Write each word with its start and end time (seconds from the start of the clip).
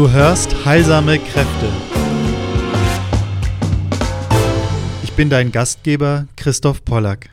Du 0.00 0.10
hörst 0.10 0.64
Heilsame 0.64 1.18
Kräfte. 1.18 1.68
Ich 5.02 5.12
bin 5.12 5.28
dein 5.28 5.52
Gastgeber 5.52 6.26
Christoph 6.36 6.86
Pollack. 6.86 7.28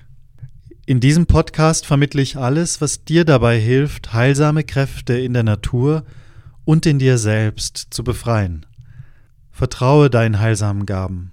In 0.85 0.99
diesem 0.99 1.27
Podcast 1.27 1.85
vermittle 1.85 2.21
ich 2.21 2.35
alles, 2.35 2.81
was 2.81 3.05
dir 3.05 3.23
dabei 3.23 3.57
hilft, 3.57 4.11
heilsame 4.11 4.65
Kräfte 4.65 5.17
in 5.17 5.31
der 5.31 5.43
Natur 5.43 6.03
und 6.65 6.85
in 6.85 6.99
dir 6.99 7.17
selbst 7.17 7.87
zu 7.91 8.03
befreien. 8.03 8.65
Vertraue 9.49 10.09
deinen 10.09 10.41
heilsamen 10.41 10.85
Gaben. 10.85 11.31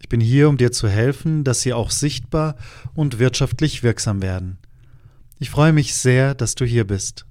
Ich 0.00 0.08
bin 0.08 0.20
hier, 0.20 0.48
um 0.48 0.56
dir 0.56 0.72
zu 0.72 0.88
helfen, 0.88 1.44
dass 1.44 1.60
sie 1.60 1.74
auch 1.74 1.92
sichtbar 1.92 2.56
und 2.92 3.20
wirtschaftlich 3.20 3.84
wirksam 3.84 4.20
werden. 4.20 4.58
Ich 5.38 5.48
freue 5.48 5.72
mich 5.72 5.94
sehr, 5.94 6.34
dass 6.34 6.56
du 6.56 6.64
hier 6.64 6.84
bist. 6.84 7.24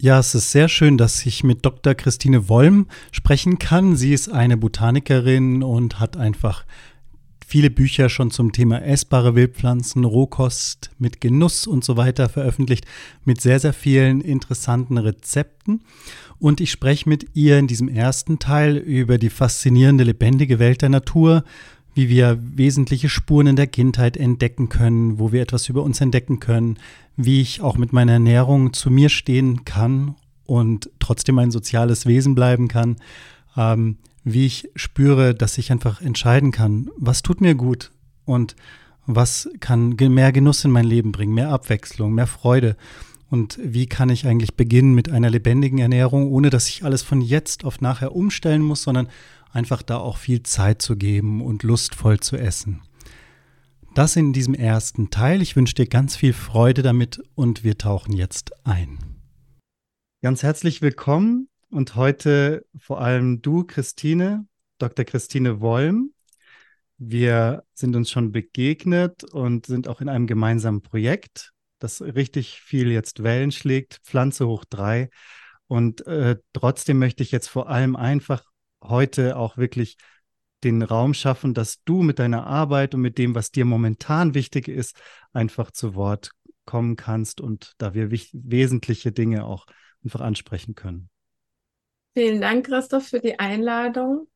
Ja, 0.00 0.20
es 0.20 0.32
ist 0.36 0.52
sehr 0.52 0.68
schön, 0.68 0.96
dass 0.96 1.26
ich 1.26 1.42
mit 1.42 1.66
Dr. 1.66 1.92
Christine 1.92 2.48
Wollm 2.48 2.86
sprechen 3.10 3.58
kann. 3.58 3.96
Sie 3.96 4.12
ist 4.12 4.28
eine 4.28 4.56
Botanikerin 4.56 5.64
und 5.64 5.98
hat 5.98 6.16
einfach 6.16 6.64
viele 7.44 7.68
Bücher 7.68 8.08
schon 8.08 8.30
zum 8.30 8.52
Thema 8.52 8.80
essbare 8.80 9.34
Wildpflanzen, 9.34 10.04
Rohkost 10.04 10.90
mit 11.00 11.20
Genuss 11.20 11.66
und 11.66 11.84
so 11.84 11.96
weiter 11.96 12.28
veröffentlicht, 12.28 12.86
mit 13.24 13.40
sehr, 13.40 13.58
sehr 13.58 13.72
vielen 13.72 14.20
interessanten 14.20 14.98
Rezepten. 14.98 15.82
Und 16.38 16.60
ich 16.60 16.70
spreche 16.70 17.08
mit 17.08 17.34
ihr 17.34 17.58
in 17.58 17.66
diesem 17.66 17.88
ersten 17.88 18.38
Teil 18.38 18.76
über 18.76 19.18
die 19.18 19.30
faszinierende, 19.30 20.04
lebendige 20.04 20.60
Welt 20.60 20.80
der 20.80 20.90
Natur, 20.90 21.42
wie 21.94 22.08
wir 22.08 22.38
wesentliche 22.40 23.08
Spuren 23.08 23.48
in 23.48 23.56
der 23.56 23.66
Kindheit 23.66 24.16
entdecken 24.16 24.68
können, 24.68 25.18
wo 25.18 25.32
wir 25.32 25.42
etwas 25.42 25.68
über 25.68 25.82
uns 25.82 26.00
entdecken 26.00 26.38
können, 26.38 26.78
wie 27.18 27.40
ich 27.40 27.60
auch 27.60 27.76
mit 27.76 27.92
meiner 27.92 28.12
Ernährung 28.12 28.72
zu 28.72 28.90
mir 28.90 29.08
stehen 29.08 29.64
kann 29.64 30.14
und 30.46 30.88
trotzdem 31.00 31.38
ein 31.40 31.50
soziales 31.50 32.06
Wesen 32.06 32.36
bleiben 32.36 32.68
kann, 32.68 32.96
ähm, 33.56 33.98
wie 34.22 34.46
ich 34.46 34.70
spüre, 34.76 35.34
dass 35.34 35.58
ich 35.58 35.72
einfach 35.72 36.00
entscheiden 36.00 36.52
kann, 36.52 36.88
was 36.96 37.22
tut 37.22 37.40
mir 37.40 37.56
gut 37.56 37.90
und 38.24 38.54
was 39.04 39.50
kann 39.58 39.96
mehr 39.98 40.30
Genuss 40.30 40.64
in 40.64 40.70
mein 40.70 40.84
Leben 40.84 41.10
bringen, 41.10 41.34
mehr 41.34 41.50
Abwechslung, 41.50 42.14
mehr 42.14 42.28
Freude. 42.28 42.76
Und 43.30 43.58
wie 43.62 43.86
kann 43.86 44.10
ich 44.10 44.26
eigentlich 44.26 44.54
beginnen 44.54 44.94
mit 44.94 45.10
einer 45.10 45.28
lebendigen 45.28 45.78
Ernährung, 45.78 46.30
ohne 46.30 46.50
dass 46.50 46.68
ich 46.68 46.84
alles 46.84 47.02
von 47.02 47.20
jetzt 47.20 47.64
auf 47.64 47.80
nachher 47.80 48.14
umstellen 48.14 48.62
muss, 48.62 48.84
sondern 48.84 49.08
einfach 49.52 49.82
da 49.82 49.96
auch 49.96 50.18
viel 50.18 50.44
Zeit 50.44 50.82
zu 50.82 50.96
geben 50.96 51.42
und 51.42 51.64
lustvoll 51.64 52.20
zu 52.20 52.36
essen. 52.36 52.80
Das 53.98 54.14
in 54.14 54.32
diesem 54.32 54.54
ersten 54.54 55.10
Teil. 55.10 55.42
Ich 55.42 55.56
wünsche 55.56 55.74
dir 55.74 55.88
ganz 55.88 56.14
viel 56.14 56.32
Freude 56.32 56.82
damit 56.82 57.20
und 57.34 57.64
wir 57.64 57.78
tauchen 57.78 58.12
jetzt 58.12 58.52
ein. 58.64 58.96
Ganz 60.22 60.44
herzlich 60.44 60.80
willkommen 60.82 61.48
und 61.72 61.96
heute 61.96 62.64
vor 62.78 63.00
allem 63.00 63.42
du, 63.42 63.64
Christine, 63.64 64.46
Dr. 64.78 65.04
Christine 65.04 65.60
Wollm. 65.60 66.12
Wir 66.96 67.64
sind 67.74 67.96
uns 67.96 68.08
schon 68.08 68.30
begegnet 68.30 69.24
und 69.24 69.66
sind 69.66 69.88
auch 69.88 70.00
in 70.00 70.08
einem 70.08 70.28
gemeinsamen 70.28 70.80
Projekt, 70.80 71.50
das 71.80 72.00
richtig 72.00 72.60
viel 72.60 72.92
jetzt 72.92 73.24
Wellen 73.24 73.50
schlägt, 73.50 73.98
Pflanze 74.04 74.46
hoch 74.46 74.64
drei. 74.64 75.10
Und 75.66 76.06
äh, 76.06 76.36
trotzdem 76.52 77.00
möchte 77.00 77.24
ich 77.24 77.32
jetzt 77.32 77.48
vor 77.48 77.68
allem 77.68 77.96
einfach 77.96 78.44
heute 78.80 79.36
auch 79.36 79.56
wirklich 79.56 79.96
den 80.64 80.82
Raum 80.82 81.14
schaffen, 81.14 81.54
dass 81.54 81.82
du 81.84 82.02
mit 82.02 82.18
deiner 82.18 82.46
Arbeit 82.46 82.94
und 82.94 83.00
mit 83.00 83.18
dem, 83.18 83.34
was 83.34 83.50
dir 83.50 83.64
momentan 83.64 84.34
wichtig 84.34 84.68
ist, 84.68 85.00
einfach 85.32 85.70
zu 85.70 85.94
Wort 85.94 86.32
kommen 86.64 86.96
kannst 86.96 87.40
und 87.40 87.72
da 87.78 87.94
wir 87.94 88.10
wesentliche 88.10 89.12
Dinge 89.12 89.44
auch 89.44 89.66
einfach 90.04 90.20
ansprechen 90.20 90.74
können. 90.74 91.10
Vielen 92.14 92.40
Dank, 92.40 92.66
Christoph, 92.66 93.08
für 93.08 93.20
die 93.20 93.38
Einladung. 93.38 94.28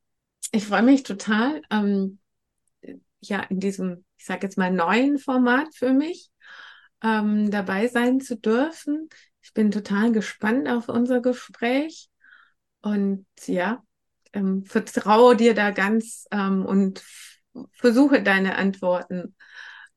Ich 0.52 0.66
freue 0.66 0.82
mich 0.82 1.02
total, 1.02 1.62
ähm, 1.70 2.18
ja, 3.20 3.40
in 3.42 3.60
diesem, 3.60 4.04
ich 4.16 4.24
sage 4.24 4.46
jetzt 4.46 4.58
mal, 4.58 4.70
neuen 4.70 5.18
Format 5.18 5.74
für 5.74 5.92
mich 5.92 6.30
ähm, 7.02 7.50
dabei 7.50 7.88
sein 7.88 8.20
zu 8.20 8.36
dürfen. 8.36 9.08
Ich 9.42 9.52
bin 9.52 9.70
total 9.70 10.12
gespannt 10.12 10.68
auf 10.68 10.88
unser 10.88 11.20
Gespräch 11.20 12.08
und 12.80 13.26
ja, 13.46 13.82
ähm, 14.32 14.64
vertraue 14.64 15.36
dir 15.36 15.54
da 15.54 15.70
ganz 15.70 16.26
ähm, 16.30 16.64
und 16.64 17.04
versuche 17.72 18.22
deine 18.22 18.56
Antworten 18.56 19.34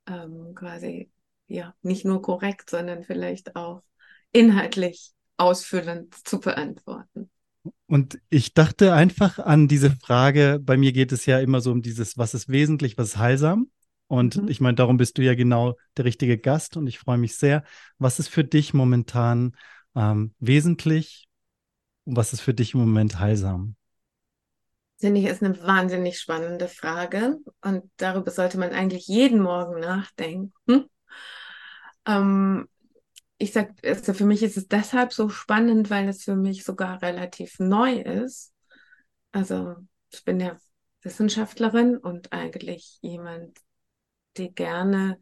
ähm, 0.07 0.53
quasi 0.55 1.11
ja 1.47 1.73
nicht 1.81 2.05
nur 2.05 2.21
korrekt, 2.21 2.69
sondern 2.69 3.03
vielleicht 3.03 3.55
auch 3.55 3.83
inhaltlich 4.31 5.11
ausfüllend 5.37 6.13
zu 6.27 6.39
beantworten. 6.39 7.29
Und 7.87 8.19
ich 8.29 8.53
dachte 8.53 8.93
einfach 8.93 9.39
an 9.39 9.67
diese 9.67 9.91
Frage, 9.91 10.59
bei 10.61 10.77
mir 10.77 10.91
geht 10.91 11.11
es 11.11 11.25
ja 11.25 11.39
immer 11.39 11.61
so 11.61 11.71
um 11.71 11.81
dieses, 11.81 12.17
was 12.17 12.33
ist 12.33 12.49
wesentlich, 12.49 12.97
was 12.97 13.09
ist 13.09 13.17
heilsam? 13.17 13.69
Und 14.07 14.37
mhm. 14.37 14.47
ich 14.49 14.61
meine, 14.61 14.75
darum 14.75 14.97
bist 14.97 15.17
du 15.17 15.23
ja 15.23 15.33
genau 15.33 15.75
der 15.97 16.05
richtige 16.05 16.37
Gast 16.37 16.77
und 16.77 16.87
ich 16.87 16.99
freue 16.99 17.17
mich 17.17 17.35
sehr. 17.35 17.63
Was 17.97 18.19
ist 18.19 18.27
für 18.27 18.43
dich 18.43 18.73
momentan 18.73 19.55
ähm, 19.95 20.33
wesentlich 20.39 21.27
und 22.03 22.15
was 22.15 22.33
ist 22.33 22.41
für 22.41 22.53
dich 22.53 22.73
im 22.73 22.81
Moment 22.81 23.19
heilsam? 23.19 23.75
Finde 24.97 25.19
ich, 25.19 25.27
ist 25.27 25.43
eine 25.43 25.61
wahnsinnig 25.61 26.19
spannende 26.19 26.67
Frage 26.67 27.37
und 27.61 27.83
darüber 27.97 28.31
sollte 28.31 28.57
man 28.57 28.71
eigentlich 28.71 29.07
jeden 29.07 29.41
Morgen 29.41 29.79
nachdenken. 29.79 30.85
Ähm, 32.05 32.69
ich 33.37 33.51
sage, 33.51 33.73
also 33.83 34.13
für 34.13 34.25
mich 34.25 34.41
ist 34.43 34.57
es 34.57 34.67
deshalb 34.67 35.11
so 35.11 35.29
spannend, 35.29 35.89
weil 35.89 36.07
es 36.07 36.23
für 36.23 36.35
mich 36.35 36.63
sogar 36.63 37.01
relativ 37.01 37.59
neu 37.59 37.99
ist. 37.99 38.53
Also 39.31 39.75
ich 40.11 40.23
bin 40.23 40.39
ja 40.39 40.57
Wissenschaftlerin 41.01 41.97
und 41.97 42.31
eigentlich 42.31 42.97
jemand, 43.01 43.59
die 44.37 44.53
gerne 44.53 45.21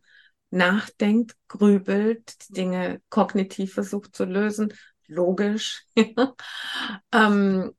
nachdenkt, 0.51 1.35
grübelt, 1.47 2.35
Dinge 2.55 3.01
kognitiv 3.09 3.73
versucht 3.73 4.15
zu 4.15 4.25
lösen, 4.25 4.73
logisch. 5.07 5.85
ähm, 7.11 7.71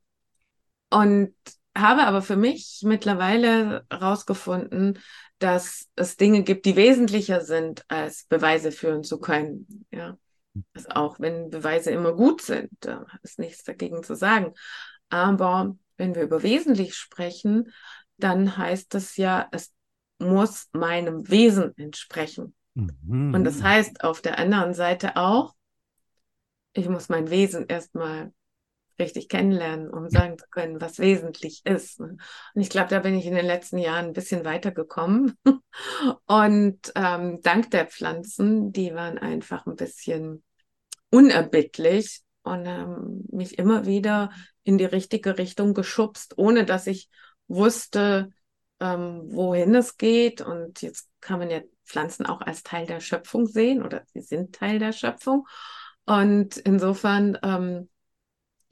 und 0.89 1.35
habe 1.75 2.03
aber 2.03 2.21
für 2.21 2.37
mich 2.37 2.81
mittlerweile 2.83 3.85
herausgefunden, 3.89 4.99
dass 5.39 5.87
es 5.95 6.17
Dinge 6.17 6.43
gibt, 6.43 6.65
die 6.65 6.75
wesentlicher 6.75 7.41
sind, 7.41 7.83
als 7.89 8.25
Beweise 8.25 8.71
führen 8.71 9.03
zu 9.03 9.19
können. 9.19 9.85
Ja. 9.91 10.17
Also 10.73 10.89
auch 10.89 11.19
wenn 11.19 11.49
Beweise 11.49 11.91
immer 11.91 12.13
gut 12.13 12.41
sind, 12.41 12.69
da 12.79 13.05
ist 13.23 13.39
nichts 13.39 13.63
dagegen 13.63 14.03
zu 14.03 14.15
sagen. 14.15 14.53
Aber 15.09 15.75
wenn 15.97 16.15
wir 16.15 16.23
über 16.23 16.43
wesentlich 16.43 16.95
sprechen, 16.95 17.71
dann 18.17 18.57
heißt 18.57 18.93
das 18.93 19.17
ja, 19.17 19.47
es 19.51 19.73
muss 20.19 20.69
meinem 20.71 21.29
Wesen 21.29 21.77
entsprechen. 21.77 22.55
Mhm. 22.73 23.33
Und 23.33 23.43
das 23.43 23.61
heißt 23.61 24.03
auf 24.03 24.21
der 24.21 24.39
anderen 24.39 24.73
Seite 24.73 25.17
auch, 25.17 25.55
ich 26.73 26.87
muss 26.89 27.09
mein 27.09 27.29
Wesen 27.29 27.65
erstmal 27.67 28.33
richtig 28.99 29.29
kennenlernen, 29.29 29.89
um 29.89 30.09
sagen 30.09 30.37
zu 30.37 30.45
können, 30.49 30.81
was 30.81 30.99
wesentlich 30.99 31.65
ist. 31.65 31.99
Ne? 31.99 32.17
Und 32.53 32.61
ich 32.61 32.69
glaube, 32.69 32.89
da 32.89 32.99
bin 32.99 33.15
ich 33.15 33.25
in 33.25 33.35
den 33.35 33.45
letzten 33.45 33.77
Jahren 33.77 34.05
ein 34.05 34.13
bisschen 34.13 34.45
weitergekommen. 34.45 35.37
Und 36.25 36.91
ähm, 36.95 37.39
dank 37.41 37.71
der 37.71 37.87
Pflanzen, 37.87 38.71
die 38.71 38.93
waren 38.93 39.17
einfach 39.17 39.65
ein 39.65 39.75
bisschen 39.75 40.43
unerbittlich 41.09 42.21
und 42.43 42.65
ähm, 42.65 43.25
mich 43.31 43.57
immer 43.57 43.85
wieder 43.85 44.31
in 44.63 44.77
die 44.77 44.85
richtige 44.85 45.37
Richtung 45.37 45.73
geschubst, 45.73 46.37
ohne 46.37 46.65
dass 46.65 46.87
ich 46.87 47.09
wusste, 47.47 48.29
ähm, 48.79 49.23
wohin 49.31 49.73
es 49.75 49.97
geht. 49.97 50.41
Und 50.41 50.81
jetzt 50.81 51.09
kann 51.21 51.39
man 51.39 51.49
ja 51.49 51.61
Pflanzen 51.85 52.25
auch 52.25 52.41
als 52.41 52.63
Teil 52.63 52.85
der 52.85 52.99
Schöpfung 52.99 53.47
sehen 53.47 53.83
oder 53.83 54.03
sie 54.13 54.21
sind 54.21 54.55
Teil 54.55 54.79
der 54.79 54.91
Schöpfung. 54.91 55.47
Und 56.05 56.57
insofern 56.57 57.37
ähm, 57.41 57.89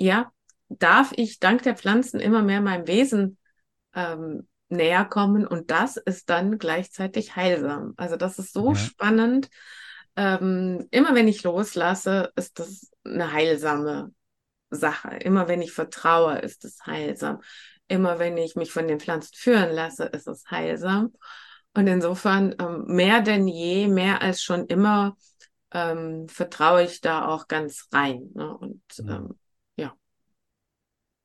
ja, 0.04 0.32
darf 0.70 1.14
ich 1.16 1.40
dank 1.40 1.64
der 1.64 1.76
Pflanzen 1.76 2.20
immer 2.20 2.42
mehr 2.42 2.62
meinem 2.62 2.88
Wesen 2.88 3.38
ähm, 3.96 4.48
näher 4.70 5.06
kommen 5.06 5.48
und 5.48 5.72
das 5.72 5.98
ist 5.98 6.30
dann 6.30 6.58
gleichzeitig 6.58 7.36
heilsam. 7.36 7.94
Also 7.96 8.18
das 8.18 8.40
ist 8.40 8.54
so 8.54 8.70
ja. 8.70 8.76
spannend. 8.76 9.50
Ähm, 10.16 10.88
immer 10.92 11.16
wenn 11.16 11.28
ich 11.28 11.44
loslasse, 11.44 12.32
ist 12.36 12.60
das 12.60 12.92
eine 13.04 13.32
heilsame 13.32 14.14
Sache. 14.70 15.16
Immer 15.18 15.48
wenn 15.48 15.62
ich 15.62 15.72
vertraue, 15.72 16.40
ist 16.40 16.66
es 16.66 16.86
heilsam. 16.86 17.42
Immer 17.88 18.20
wenn 18.20 18.38
ich 18.38 18.56
mich 18.56 18.72
von 18.72 18.88
den 18.88 19.00
Pflanzen 19.00 19.34
führen 19.36 19.72
lasse, 19.72 20.06
ist 20.06 20.28
es 20.28 20.50
heilsam. 20.50 21.14
Und 21.76 21.88
insofern 21.88 22.56
ähm, 22.60 22.86
mehr 22.88 23.22
denn 23.22 23.48
je, 23.48 23.88
mehr 23.88 24.22
als 24.22 24.44
schon 24.44 24.68
immer, 24.68 25.16
ähm, 25.72 26.28
vertraue 26.28 26.84
ich 26.84 27.02
da 27.02 27.28
auch 27.28 27.48
ganz 27.48 27.88
rein. 27.92 28.30
Ne? 28.34 28.56
Und 28.58 28.82
ähm, 29.00 29.40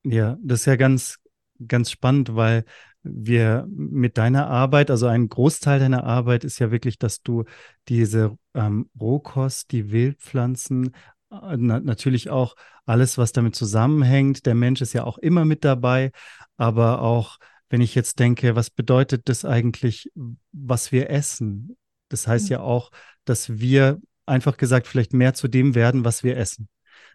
ja, 0.04 0.36
das 0.42 0.60
ist 0.60 0.66
ja 0.66 0.76
ganz, 0.76 1.18
ganz 1.66 1.90
spannend, 1.90 2.34
weil 2.34 2.64
wir 3.02 3.66
mit 3.68 4.18
deiner 4.18 4.48
Arbeit, 4.48 4.90
also 4.90 5.06
ein 5.06 5.28
Großteil 5.28 5.80
deiner 5.80 6.04
Arbeit 6.04 6.44
ist 6.44 6.58
ja 6.58 6.70
wirklich, 6.70 6.98
dass 6.98 7.22
du 7.22 7.44
diese 7.88 8.36
ähm, 8.54 8.90
Rohkost, 9.00 9.72
die 9.72 9.90
Wildpflanzen 9.90 10.94
äh, 11.30 11.56
na, 11.56 11.80
natürlich 11.80 12.30
auch 12.30 12.54
alles, 12.86 13.18
was 13.18 13.32
damit 13.32 13.54
zusammenhängt. 13.54 14.46
Der 14.46 14.54
Mensch 14.54 14.80
ist 14.80 14.92
ja 14.92 15.04
auch 15.04 15.18
immer 15.18 15.44
mit 15.44 15.64
dabei, 15.64 16.10
aber 16.56 17.02
auch 17.02 17.38
wenn 17.70 17.80
ich 17.80 17.94
jetzt 17.94 18.18
denke, 18.18 18.56
was 18.56 18.70
bedeutet 18.70 19.28
das 19.28 19.44
eigentlich, 19.44 20.10
was 20.52 20.90
wir 20.90 21.10
essen? 21.10 21.76
Das 22.08 22.26
heißt 22.26 22.46
mhm. 22.46 22.52
ja 22.52 22.60
auch, 22.60 22.90
dass 23.24 23.58
wir 23.58 24.00
einfach 24.26 24.56
gesagt 24.56 24.86
vielleicht 24.86 25.12
mehr 25.12 25.34
zu 25.34 25.48
dem 25.48 25.74
werden, 25.74 26.04
was 26.04 26.24
wir 26.24 26.36
essen. 26.36 26.68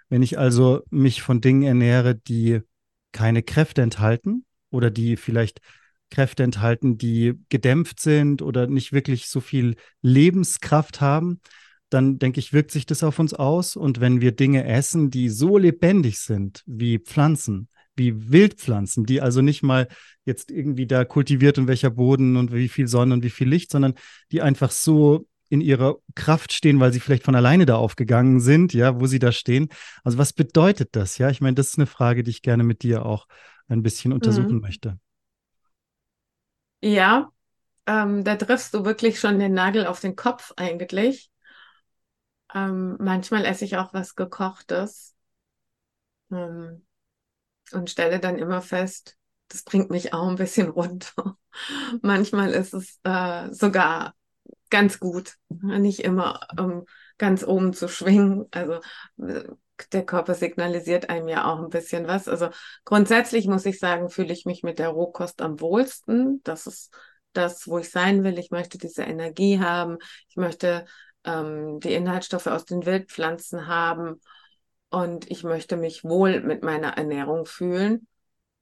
Wenn 0.10 0.22
ich 0.22 0.38
also 0.38 0.84
mich 0.90 1.22
von 1.22 1.42
Dingen 1.42 1.64
ernähre, 1.64 2.16
die 2.16 2.62
keine 3.14 3.44
Kräfte 3.44 3.82
enthalten 3.82 4.46
oder 4.70 4.92
die 4.92 5.16
vielleicht 5.16 5.62
Kräfte 6.10 6.44
enthalten, 6.44 6.98
die 6.98 7.40
gedämpft 7.50 8.00
sind 8.00 8.42
oder 8.42 8.68
nicht 8.68 8.92
wirklich 8.92 9.28
so 9.28 9.40
viel 9.40 9.76
Lebenskraft 10.02 11.00
haben, 11.02 11.40
dann 11.90 12.20
denke 12.20 12.40
ich, 12.40 12.54
wirkt 12.54 12.72
sich 12.72 12.86
das 12.86 13.04
auf 13.04 13.20
uns 13.20 13.34
aus. 13.34 13.76
Und 13.76 14.00
wenn 14.00 14.20
wir 14.20 14.32
Dinge 14.32 14.66
essen, 14.66 15.10
die 15.10 15.30
so 15.30 15.58
lebendig 15.58 16.20
sind 16.20 16.64
wie 16.66 17.00
Pflanzen, 17.00 17.70
wie 17.96 18.32
Wildpflanzen, 18.32 19.06
die 19.06 19.22
also 19.22 19.42
nicht 19.42 19.64
mal 19.64 19.88
jetzt 20.26 20.52
irgendwie 20.52 20.88
da 20.88 21.06
kultiviert 21.06 21.58
und 21.58 21.68
welcher 21.68 21.92
Boden 21.92 22.38
und 22.38 22.52
wie 22.54 22.70
viel 22.70 22.88
Sonne 22.88 23.14
und 23.14 23.24
wie 23.24 23.30
viel 23.30 23.48
Licht, 23.48 23.72
sondern 23.72 23.94
die 24.32 24.42
einfach 24.42 24.72
so 24.72 25.28
in 25.54 25.62
ihrer 25.62 25.98
Kraft 26.16 26.52
stehen, 26.52 26.80
weil 26.80 26.92
sie 26.92 27.00
vielleicht 27.00 27.24
von 27.24 27.36
alleine 27.36 27.68
da 27.68 27.76
aufgegangen 27.76 28.40
sind, 28.40 28.74
ja, 28.74 29.00
wo 29.00 29.06
sie 29.06 29.20
da 29.20 29.32
stehen. 29.32 29.70
Also 30.04 30.18
was 30.18 30.34
bedeutet 30.34 30.96
das? 30.96 31.20
Ja, 31.20 31.30
ich 31.30 31.42
meine, 31.42 31.54
das 31.54 31.70
ist 31.70 31.78
eine 31.78 31.86
Frage, 31.86 32.24
die 32.24 32.32
ich 32.32 32.42
gerne 32.42 32.64
mit 32.64 32.82
dir 32.82 33.06
auch 33.06 33.28
ein 33.68 33.84
bisschen 33.84 34.14
untersuchen 34.14 34.56
mhm. 34.56 34.62
möchte. 34.62 35.00
Ja, 36.82 37.30
ähm, 37.86 38.24
da 38.24 38.36
triffst 38.36 38.74
du 38.74 38.84
wirklich 38.84 39.20
schon 39.20 39.38
den 39.38 39.54
Nagel 39.54 39.86
auf 39.86 40.00
den 40.00 40.16
Kopf 40.16 40.54
eigentlich. 40.58 41.30
Ähm, 42.56 42.98
manchmal 43.00 43.46
esse 43.46 43.66
ich 43.66 43.78
auch 43.78 43.94
was 43.94 44.16
Gekochtes 44.16 45.14
ähm, 46.32 46.84
und 47.74 47.92
stelle 47.92 48.20
dann 48.20 48.40
immer 48.40 48.64
fest, 48.64 49.18
das 49.50 49.62
bringt 49.62 49.92
mich 49.92 50.16
auch 50.16 50.28
ein 50.28 50.36
bisschen 50.36 50.70
runter. 50.72 51.38
manchmal 52.02 52.50
ist 52.50 52.74
es 52.74 53.00
äh, 53.04 53.54
sogar 53.54 54.16
ganz 54.74 55.00
gut, 55.00 55.36
nicht 55.50 56.00
immer 56.00 56.48
um 56.60 56.86
ganz 57.20 57.44
oben 57.44 57.74
zu 57.74 57.88
schwingen. 57.88 58.48
Also 58.50 58.80
äh, 59.20 59.44
der 59.92 60.04
Körper 60.04 60.34
signalisiert 60.34 61.12
einem 61.12 61.28
ja 61.28 61.46
auch 61.46 61.60
ein 61.60 61.70
bisschen 61.70 62.08
was. 62.08 62.28
Also 62.28 62.50
grundsätzlich 62.84 63.46
muss 63.46 63.68
ich 63.68 63.78
sagen, 63.78 64.10
fühle 64.10 64.34
ich 64.34 64.46
mich 64.46 64.64
mit 64.64 64.80
der 64.80 64.90
Rohkost 64.90 65.44
am 65.44 65.62
wohlsten. 65.62 66.42
Das 66.44 66.66
ist 66.66 66.92
das, 67.34 67.68
wo 67.68 67.78
ich 67.78 67.92
sein 67.92 68.24
will. 68.24 68.40
Ich 68.40 68.50
möchte 68.50 68.80
diese 68.80 69.04
Energie 69.04 69.60
haben. 69.60 70.00
Ich 70.28 70.38
möchte 70.38 70.86
ähm, 71.24 71.80
die 71.80 71.94
Inhaltsstoffe 71.94 72.48
aus 72.48 72.66
den 72.66 72.84
Wildpflanzen 72.84 73.68
haben 73.68 74.22
und 74.90 75.30
ich 75.30 75.44
möchte 75.44 75.78
mich 75.78 76.04
wohl 76.04 76.42
mit 76.42 76.64
meiner 76.64 76.98
Ernährung 76.98 77.46
fühlen. 77.46 78.08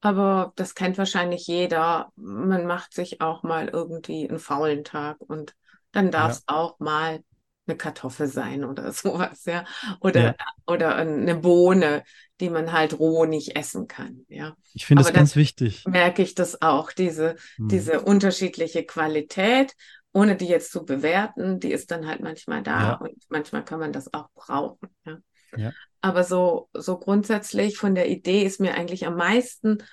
Aber 0.02 0.52
das 0.58 0.76
kennt 0.76 0.98
wahrscheinlich 0.98 1.48
jeder. 1.48 2.12
Man 2.18 2.66
macht 2.66 2.94
sich 2.94 3.22
auch 3.22 3.44
mal 3.44 3.70
irgendwie 3.70 4.28
einen 4.28 4.40
faulen 4.40 4.84
Tag 4.84 5.22
und 5.22 5.56
dann 5.92 6.12
darf 6.12 6.32
es 6.32 6.44
ja. 6.50 6.56
auch 6.56 6.80
mal 6.80 7.24
eine 7.68 7.78
Kartoffel 7.78 8.28
sein 8.28 8.64
oder 8.64 8.92
sowas, 8.94 9.46
ja. 9.46 9.66
Oder, 10.00 10.22
ja. 10.22 10.36
oder 10.68 10.96
eine 10.96 11.36
Bohne, 11.36 12.04
die 12.40 12.50
man 12.50 12.72
halt 12.72 12.98
roh 13.00 13.26
nicht 13.26 13.56
essen 13.56 13.88
kann, 13.88 14.26
ja. 14.28 14.56
Ich 14.74 14.86
finde 14.86 15.04
das 15.04 15.14
ganz 15.14 15.36
wichtig. 15.36 15.84
Merke 15.88 16.22
ich 16.22 16.34
das 16.34 16.62
auch, 16.62 16.92
diese, 16.92 17.36
hm. 17.58 17.68
diese 17.70 18.02
unterschiedliche 18.02 18.84
Qualität 18.84 19.76
ohne 20.14 20.36
die 20.36 20.48
jetzt 20.48 20.72
zu 20.72 20.86
bewerten, 20.86 21.60
die 21.60 21.72
ist 21.72 21.92
dann 21.92 22.08
halt 22.08 22.22
manchmal 22.22 22.64
da 22.64 22.82
ja. 22.82 22.94
und 22.96 23.16
manchmal 23.30 23.64
kann 23.64 23.80
man 23.80 23.94
das 23.94 24.14
auch 24.14 24.30
brauchen. 24.34 24.90
Ja. 25.06 25.18
ja. 25.56 25.72
Aber 26.02 26.24
so, 26.24 26.70
so 26.74 26.98
grundsätzlich 26.98 27.78
von 27.78 27.96
der 27.96 28.10
Idee 28.10 28.44
ist 28.44 28.60
mir 28.60 28.74
eigentlich 28.76 29.08
am 29.08 29.16
meisten 29.16 29.84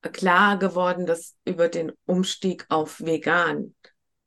klar 0.00 0.58
geworden, 0.58 1.04
dass 1.04 1.36
über 1.44 1.68
den 1.68 1.92
Umstieg 2.06 2.64
auf 2.70 3.00
vegan 3.00 3.74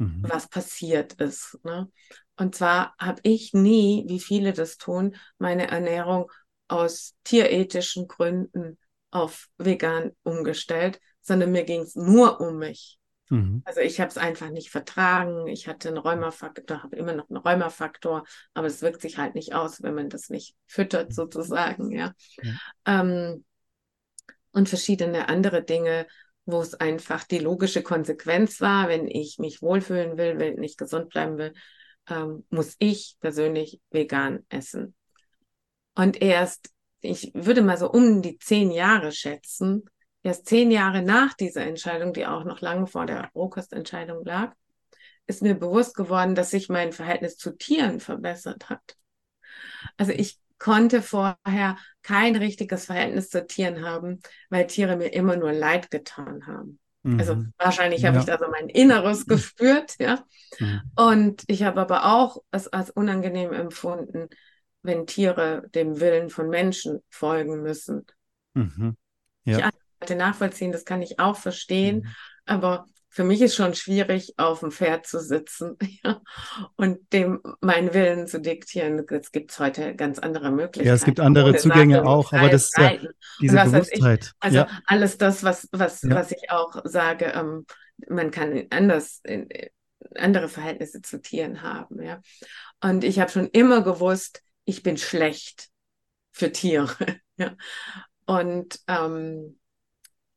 mhm. 0.03 0.23
was 0.27 0.47
passiert 0.47 1.13
ist. 1.13 1.57
Ne? 1.63 1.89
Und 2.37 2.55
zwar 2.55 2.95
habe 2.99 3.19
ich 3.23 3.53
nie, 3.53 4.05
wie 4.07 4.19
viele 4.19 4.53
das 4.53 4.77
tun, 4.77 5.15
meine 5.37 5.67
Ernährung 5.69 6.31
aus 6.67 7.15
tierethischen 7.23 8.07
Gründen 8.07 8.77
auf 9.11 9.47
vegan 9.57 10.11
umgestellt, 10.23 10.99
sondern 11.21 11.51
mir 11.51 11.63
ging 11.63 11.81
es 11.81 11.95
nur 11.95 12.41
um 12.41 12.57
mich. 12.57 12.99
Mhm. 13.29 13.61
Also 13.65 13.81
ich 13.81 13.99
habe 13.99 14.09
es 14.09 14.17
einfach 14.17 14.49
nicht 14.49 14.69
vertragen. 14.69 15.47
Ich 15.47 15.67
hatte 15.67 15.89
einen 15.89 15.97
Rheumafaktor, 15.97 16.83
habe 16.83 16.95
immer 16.95 17.13
noch 17.13 17.29
einen 17.29 17.37
Rheumafaktor, 17.37 18.23
aber 18.53 18.67
es 18.67 18.81
wirkt 18.81 19.01
sich 19.01 19.17
halt 19.17 19.35
nicht 19.35 19.53
aus, 19.53 19.81
wenn 19.81 19.95
man 19.95 20.09
das 20.09 20.29
nicht 20.29 20.55
füttert 20.67 21.13
sozusagen, 21.13 21.91
ja. 21.91 22.13
ja. 22.41 22.53
Ähm, 22.85 23.45
und 24.51 24.69
verschiedene 24.69 25.29
andere 25.29 25.63
Dinge, 25.63 26.05
wo 26.45 26.61
es 26.61 26.73
einfach 26.73 27.23
die 27.23 27.39
logische 27.39 27.83
Konsequenz 27.83 28.59
war, 28.61 28.89
wenn 28.89 29.07
ich 29.07 29.39
mich 29.39 29.61
wohlfühlen 29.61 30.17
will, 30.17 30.39
wenn 30.39 30.61
ich 30.61 30.77
gesund 30.77 31.09
bleiben 31.09 31.37
will, 31.37 31.53
ähm, 32.09 32.45
muss 32.49 32.75
ich 32.79 33.17
persönlich 33.21 33.79
vegan 33.91 34.45
essen. 34.49 34.95
Und 35.95 36.21
erst, 36.21 36.69
ich 37.01 37.31
würde 37.33 37.61
mal 37.61 37.77
so 37.77 37.89
um 37.89 38.21
die 38.21 38.37
zehn 38.37 38.71
Jahre 38.71 39.11
schätzen, 39.11 39.85
erst 40.21 40.47
zehn 40.47 40.71
Jahre 40.71 41.01
nach 41.01 41.33
dieser 41.33 41.65
Entscheidung, 41.65 42.13
die 42.13 42.25
auch 42.25 42.43
noch 42.43 42.61
lange 42.61 42.87
vor 42.87 43.05
der 43.05 43.29
Rohkostentscheidung 43.35 44.25
lag, 44.25 44.53
ist 45.27 45.41
mir 45.41 45.55
bewusst 45.55 45.95
geworden, 45.95 46.35
dass 46.35 46.51
sich 46.51 46.67
mein 46.67 46.91
Verhältnis 46.91 47.37
zu 47.37 47.55
Tieren 47.55 47.99
verbessert 47.99 48.69
hat. 48.69 48.97
Also 49.95 50.11
ich 50.11 50.39
konnte 50.59 51.01
vorher 51.01 51.77
kein 52.01 52.35
richtiges 52.35 52.85
Verhältnis 52.85 53.29
zu 53.29 53.45
Tieren 53.45 53.83
haben, 53.83 54.19
weil 54.49 54.67
Tiere 54.67 54.95
mir 54.95 55.13
immer 55.13 55.35
nur 55.35 55.51
Leid 55.51 55.91
getan 55.91 56.47
haben. 56.47 56.79
Mhm. 57.03 57.19
Also 57.19 57.43
wahrscheinlich 57.57 58.05
habe 58.05 58.15
ja. 58.15 58.21
ich 58.21 58.27
da 58.27 58.37
so 58.37 58.49
mein 58.49 58.69
Inneres 58.69 59.25
gespürt, 59.25 59.95
ja. 59.99 60.23
Mhm. 60.59 60.81
Und 60.95 61.43
ich 61.47 61.63
habe 61.63 61.81
aber 61.81 62.05
auch 62.05 62.37
es 62.51 62.67
als 62.67 62.89
unangenehm 62.89 63.51
empfunden, 63.51 64.29
wenn 64.81 65.05
Tiere 65.07 65.63
dem 65.73 65.99
Willen 65.99 66.29
von 66.29 66.49
Menschen 66.49 67.01
folgen 67.09 67.61
müssen. 67.61 68.05
Mhm. 68.53 68.95
Ja 69.45 69.71
nachvollziehen, 70.11 70.71
das 70.71 70.85
kann 70.85 71.01
ich 71.01 71.19
auch 71.19 71.37
verstehen. 71.37 71.97
Mhm. 71.97 72.07
Aber 72.45 72.87
für 73.13 73.23
mich 73.23 73.41
ist 73.41 73.55
schon 73.55 73.75
schwierig, 73.75 74.33
auf 74.37 74.61
dem 74.61 74.71
Pferd 74.71 75.05
zu 75.05 75.19
sitzen 75.19 75.77
ja, 76.03 76.19
und 76.75 77.13
dem 77.13 77.41
meinen 77.61 77.93
Willen 77.93 78.25
zu 78.25 78.41
diktieren. 78.41 79.05
Es 79.07 79.31
gibt 79.31 79.57
heute 79.59 79.95
ganz 79.95 80.17
andere 80.17 80.49
Möglichkeiten. 80.49 80.87
Ja, 80.87 80.95
es 80.95 81.05
gibt 81.05 81.19
andere 81.19 81.55
Zugänge 81.55 81.97
Sache, 81.97 82.07
auch, 82.07 82.33
aber 82.33 82.49
das 82.49 82.63
ist 82.63 82.77
ja 82.77 82.97
diese 83.39 83.55
Bewusstheit. 83.55 84.25
Ich, 84.25 84.33
also 84.39 84.57
ja. 84.57 84.67
alles 84.87 85.19
das, 85.19 85.43
was, 85.43 85.69
was, 85.71 86.01
ja. 86.01 86.09
was 86.09 86.31
ich 86.31 86.49
auch 86.49 86.81
sage, 86.85 87.25
ähm, 87.35 87.67
man 88.09 88.31
kann 88.31 88.63
anders 88.71 89.21
in, 89.23 89.47
andere 90.15 90.49
Verhältnisse 90.49 91.03
zu 91.03 91.21
Tieren 91.21 91.61
haben. 91.61 92.01
Ja. 92.01 92.19
Und 92.81 93.03
ich 93.03 93.19
habe 93.19 93.29
schon 93.29 93.47
immer 93.49 93.83
gewusst, 93.83 94.41
ich 94.65 94.81
bin 94.81 94.97
schlecht 94.97 95.69
für 96.31 96.51
Tiere. 96.51 96.89
ja. 97.37 97.55
Und 98.25 98.79
ähm, 98.87 99.59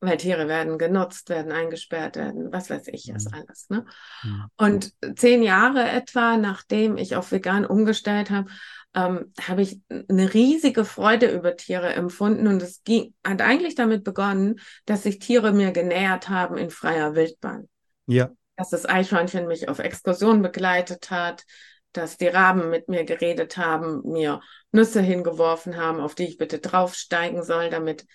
weil 0.00 0.18
Tiere 0.18 0.46
werden 0.46 0.78
genutzt, 0.78 1.30
werden 1.30 1.52
eingesperrt, 1.52 2.16
werden, 2.16 2.52
was 2.52 2.68
weiß 2.68 2.88
ich, 2.88 3.10
das 3.12 3.24
mhm. 3.26 3.34
alles. 3.34 3.70
Ne? 3.70 3.86
Mhm. 4.22 4.44
Und 4.56 4.92
zehn 5.16 5.42
Jahre 5.42 5.88
etwa, 5.88 6.36
nachdem 6.36 6.96
ich 6.96 7.16
auf 7.16 7.32
vegan 7.32 7.64
umgestellt 7.64 8.30
habe, 8.30 8.50
ähm, 8.94 9.32
habe 9.40 9.62
ich 9.62 9.80
eine 9.90 10.32
riesige 10.32 10.84
Freude 10.84 11.30
über 11.30 11.56
Tiere 11.56 11.92
empfunden 11.92 12.46
und 12.46 12.62
es 12.62 12.82
ging, 12.84 13.14
hat 13.24 13.42
eigentlich 13.42 13.74
damit 13.74 14.04
begonnen, 14.04 14.60
dass 14.84 15.02
sich 15.02 15.18
Tiere 15.18 15.52
mir 15.52 15.72
genähert 15.72 16.28
haben 16.28 16.56
in 16.56 16.70
freier 16.70 17.14
Wildbahn. 17.14 17.68
Ja. 18.06 18.30
Dass 18.56 18.70
das 18.70 18.86
Eichhörnchen 18.86 19.46
mich 19.46 19.68
auf 19.68 19.78
Exkursion 19.78 20.40
begleitet 20.40 21.10
hat, 21.10 21.44
dass 21.92 22.16
die 22.16 22.28
Raben 22.28 22.70
mit 22.70 22.88
mir 22.88 23.04
geredet 23.04 23.56
haben, 23.56 24.02
mir 24.04 24.40
Nüsse 24.72 25.00
hingeworfen 25.00 25.76
haben, 25.76 26.00
auf 26.00 26.14
die 26.14 26.24
ich 26.24 26.38
bitte 26.38 26.58
draufsteigen 26.58 27.42
soll, 27.42 27.70
damit 27.70 28.06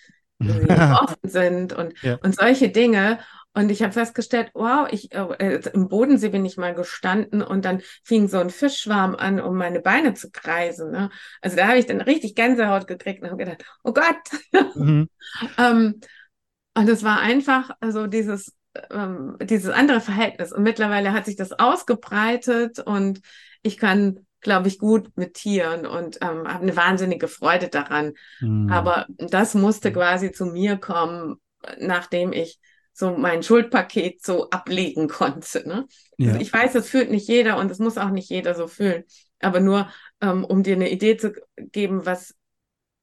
offen 1.02 1.28
sind 1.28 1.72
und, 1.72 2.00
ja. 2.02 2.18
und 2.22 2.34
solche 2.34 2.70
Dinge. 2.70 3.18
Und 3.54 3.70
ich 3.70 3.82
habe 3.82 3.92
festgestellt, 3.92 4.50
wow, 4.54 4.88
ich 4.90 5.12
äh, 5.12 5.60
im 5.74 5.88
Bodensee 5.88 6.30
bin 6.30 6.44
ich 6.44 6.56
mal 6.56 6.74
gestanden 6.74 7.42
und 7.42 7.66
dann 7.66 7.82
fing 8.02 8.26
so 8.26 8.38
ein 8.38 8.48
Fischschwarm 8.48 9.14
an, 9.14 9.40
um 9.40 9.56
meine 9.56 9.80
Beine 9.80 10.14
zu 10.14 10.30
kreisen. 10.30 10.90
Ne? 10.90 11.10
Also 11.42 11.56
da 11.56 11.68
habe 11.68 11.78
ich 11.78 11.84
dann 11.84 12.00
richtig 12.00 12.34
Gänsehaut 12.34 12.86
gekriegt 12.86 13.22
und 13.22 13.30
habe 13.30 13.44
gedacht, 13.44 13.64
oh 13.84 13.92
Gott. 13.92 14.74
Mhm. 14.74 15.08
ähm, 15.58 16.00
und 16.74 16.88
es 16.88 17.04
war 17.04 17.20
einfach 17.20 17.72
so 17.86 18.06
dieses, 18.06 18.54
ähm, 18.90 19.36
dieses 19.42 19.70
andere 19.70 20.00
Verhältnis. 20.00 20.52
Und 20.52 20.62
mittlerweile 20.62 21.12
hat 21.12 21.26
sich 21.26 21.36
das 21.36 21.52
ausgebreitet 21.52 22.78
und 22.78 23.20
ich 23.62 23.76
kann 23.76 24.26
glaube 24.42 24.68
ich, 24.68 24.78
gut 24.78 25.16
mit 25.16 25.34
Tieren 25.34 25.86
und 25.86 26.18
ähm, 26.20 26.46
habe 26.46 26.62
eine 26.62 26.76
wahnsinnige 26.76 27.28
Freude 27.28 27.68
daran. 27.68 28.14
Mhm. 28.40 28.70
Aber 28.70 29.06
das 29.16 29.54
musste 29.54 29.92
quasi 29.92 30.32
zu 30.32 30.46
mir 30.46 30.76
kommen, 30.76 31.36
nachdem 31.78 32.32
ich 32.32 32.58
so 32.92 33.16
mein 33.16 33.42
Schuldpaket 33.42 34.22
so 34.22 34.50
ablegen 34.50 35.08
konnte. 35.08 35.66
Ne? 35.66 35.86
Ja. 36.18 36.28
Also 36.28 36.40
ich 36.40 36.52
weiß, 36.52 36.72
das 36.72 36.88
fühlt 36.88 37.10
nicht 37.10 37.28
jeder 37.28 37.56
und 37.56 37.70
es 37.70 37.78
muss 37.78 37.96
auch 37.98 38.10
nicht 38.10 38.28
jeder 38.28 38.54
so 38.54 38.66
fühlen. 38.66 39.04
Aber 39.40 39.60
nur 39.60 39.88
ähm, 40.20 40.44
um 40.44 40.62
dir 40.62 40.74
eine 40.74 40.90
Idee 40.90 41.16
zu 41.16 41.32
geben, 41.56 42.04
was 42.04 42.34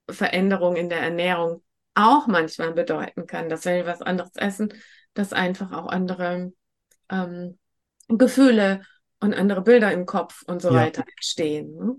Veränderung 0.08 0.76
in 0.76 0.88
der 0.88 1.00
Ernährung 1.00 1.62
auch 1.94 2.26
manchmal 2.26 2.72
bedeuten 2.72 3.26
kann, 3.26 3.48
dass 3.48 3.64
wenn 3.64 3.76
wir 3.76 3.86
was 3.86 4.02
anderes 4.02 4.36
essen, 4.36 4.72
dass 5.14 5.32
einfach 5.32 5.72
auch 5.72 5.88
andere 5.88 6.52
ähm, 7.10 7.58
Gefühle 8.08 8.82
und 9.20 9.34
andere 9.34 9.62
Bilder 9.62 9.92
im 9.92 10.06
Kopf 10.06 10.42
und 10.46 10.62
so 10.62 10.70
Ja. 10.70 10.74
weiter 10.74 11.04
entstehen. 11.08 11.76
Ne? 11.76 11.96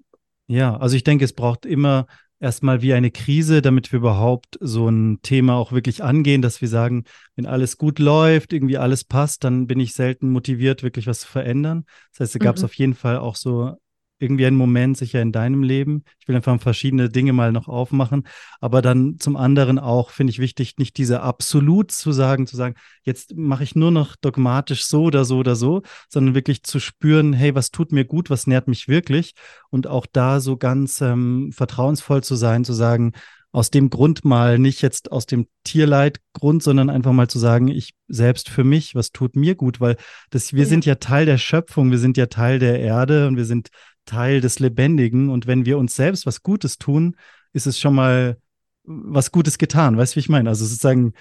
Ja, 0.47 0.75
also 0.77 0.95
ich 0.95 1.03
denke, 1.03 1.23
es 1.25 1.33
braucht 1.33 1.65
immer 1.65 2.07
erstmal 2.39 2.81
wie 2.81 2.93
eine 2.93 3.11
Krise, 3.11 3.61
damit 3.61 3.91
wir 3.91 3.99
überhaupt 3.99 4.57
so 4.59 4.89
ein 4.89 5.21
Thema 5.21 5.55
auch 5.55 5.71
wirklich 5.71 6.03
angehen, 6.03 6.41
dass 6.41 6.59
wir 6.61 6.67
sagen, 6.67 7.05
wenn 7.35 7.45
alles 7.45 7.77
gut 7.77 7.99
läuft, 7.99 8.51
irgendwie 8.51 8.77
alles 8.77 9.03
passt, 9.05 9.43
dann 9.43 9.67
bin 9.67 9.79
ich 9.79 9.93
selten 9.93 10.29
motiviert, 10.31 10.83
wirklich 10.83 11.07
was 11.07 11.21
zu 11.21 11.27
verändern. 11.27 11.85
Das 12.11 12.21
heißt, 12.21 12.35
da 12.35 12.39
gab 12.39 12.57
es 12.57 12.63
Mhm. 12.63 12.65
auf 12.65 12.73
jeden 12.73 12.95
Fall 12.95 13.17
auch 13.17 13.35
so 13.35 13.75
irgendwie 14.21 14.45
einen 14.45 14.57
Moment 14.57 14.97
sicher 14.97 15.21
in 15.21 15.31
deinem 15.31 15.63
Leben. 15.63 16.03
Ich 16.19 16.27
will 16.27 16.35
einfach 16.35 16.59
verschiedene 16.61 17.09
Dinge 17.09 17.33
mal 17.33 17.51
noch 17.51 17.67
aufmachen, 17.67 18.27
aber 18.59 18.81
dann 18.81 19.17
zum 19.19 19.35
anderen 19.35 19.79
auch 19.79 20.11
finde 20.11 20.31
ich 20.31 20.39
wichtig, 20.39 20.77
nicht 20.77 20.97
diese 20.97 21.21
absolut 21.21 21.91
zu 21.91 22.11
sagen, 22.11 22.47
zu 22.47 22.55
sagen, 22.55 22.75
jetzt 23.03 23.35
mache 23.35 23.63
ich 23.63 23.75
nur 23.75 23.91
noch 23.91 24.15
dogmatisch 24.15 24.85
so 24.85 25.03
oder 25.03 25.25
so 25.25 25.37
oder 25.37 25.55
so, 25.55 25.81
sondern 26.09 26.35
wirklich 26.35 26.63
zu 26.63 26.79
spüren, 26.79 27.33
hey, 27.33 27.55
was 27.55 27.71
tut 27.71 27.91
mir 27.91 28.05
gut, 28.05 28.29
was 28.29 28.47
nährt 28.47 28.67
mich 28.67 28.87
wirklich 28.87 29.33
und 29.69 29.87
auch 29.87 30.05
da 30.11 30.39
so 30.39 30.57
ganz 30.57 31.01
ähm, 31.01 31.51
vertrauensvoll 31.53 32.23
zu 32.23 32.35
sein, 32.35 32.63
zu 32.63 32.73
sagen, 32.73 33.13
aus 33.53 33.69
dem 33.69 33.89
Grund 33.89 34.23
mal, 34.23 34.57
nicht 34.59 34.81
jetzt 34.81 35.11
aus 35.11 35.25
dem 35.25 35.45
Tierleidgrund, 35.65 36.63
sondern 36.63 36.89
einfach 36.89 37.11
mal 37.11 37.27
zu 37.27 37.37
sagen, 37.37 37.67
ich 37.67 37.93
selbst 38.07 38.47
für 38.49 38.63
mich, 38.63 38.95
was 38.95 39.11
tut 39.11 39.35
mir 39.35 39.55
gut, 39.55 39.81
weil 39.81 39.97
das, 40.29 40.53
wir 40.53 40.63
Ja. 40.63 40.69
sind 40.69 40.85
ja 40.85 40.95
Teil 40.95 41.25
der 41.25 41.37
Schöpfung, 41.37 41.91
wir 41.91 41.97
sind 41.97 42.15
ja 42.15 42.27
Teil 42.27 42.59
der 42.59 42.79
Erde 42.79 43.27
und 43.27 43.35
wir 43.35 43.45
sind 43.45 43.69
Teil 44.05 44.41
des 44.41 44.59
Lebendigen 44.59 45.29
und 45.29 45.47
wenn 45.47 45.65
wir 45.65 45.77
uns 45.77 45.95
selbst 45.95 46.25
was 46.25 46.43
Gutes 46.43 46.77
tun, 46.77 47.15
ist 47.53 47.67
es 47.67 47.79
schon 47.79 47.95
mal 47.95 48.37
was 48.83 49.31
Gutes 49.31 49.57
getan, 49.57 49.97
weißt 49.97 50.13
du, 50.13 50.15
wie 50.15 50.21
ich 50.21 50.29
meine? 50.29 50.49
Also 50.49 50.65
sozusagen, 50.65 51.13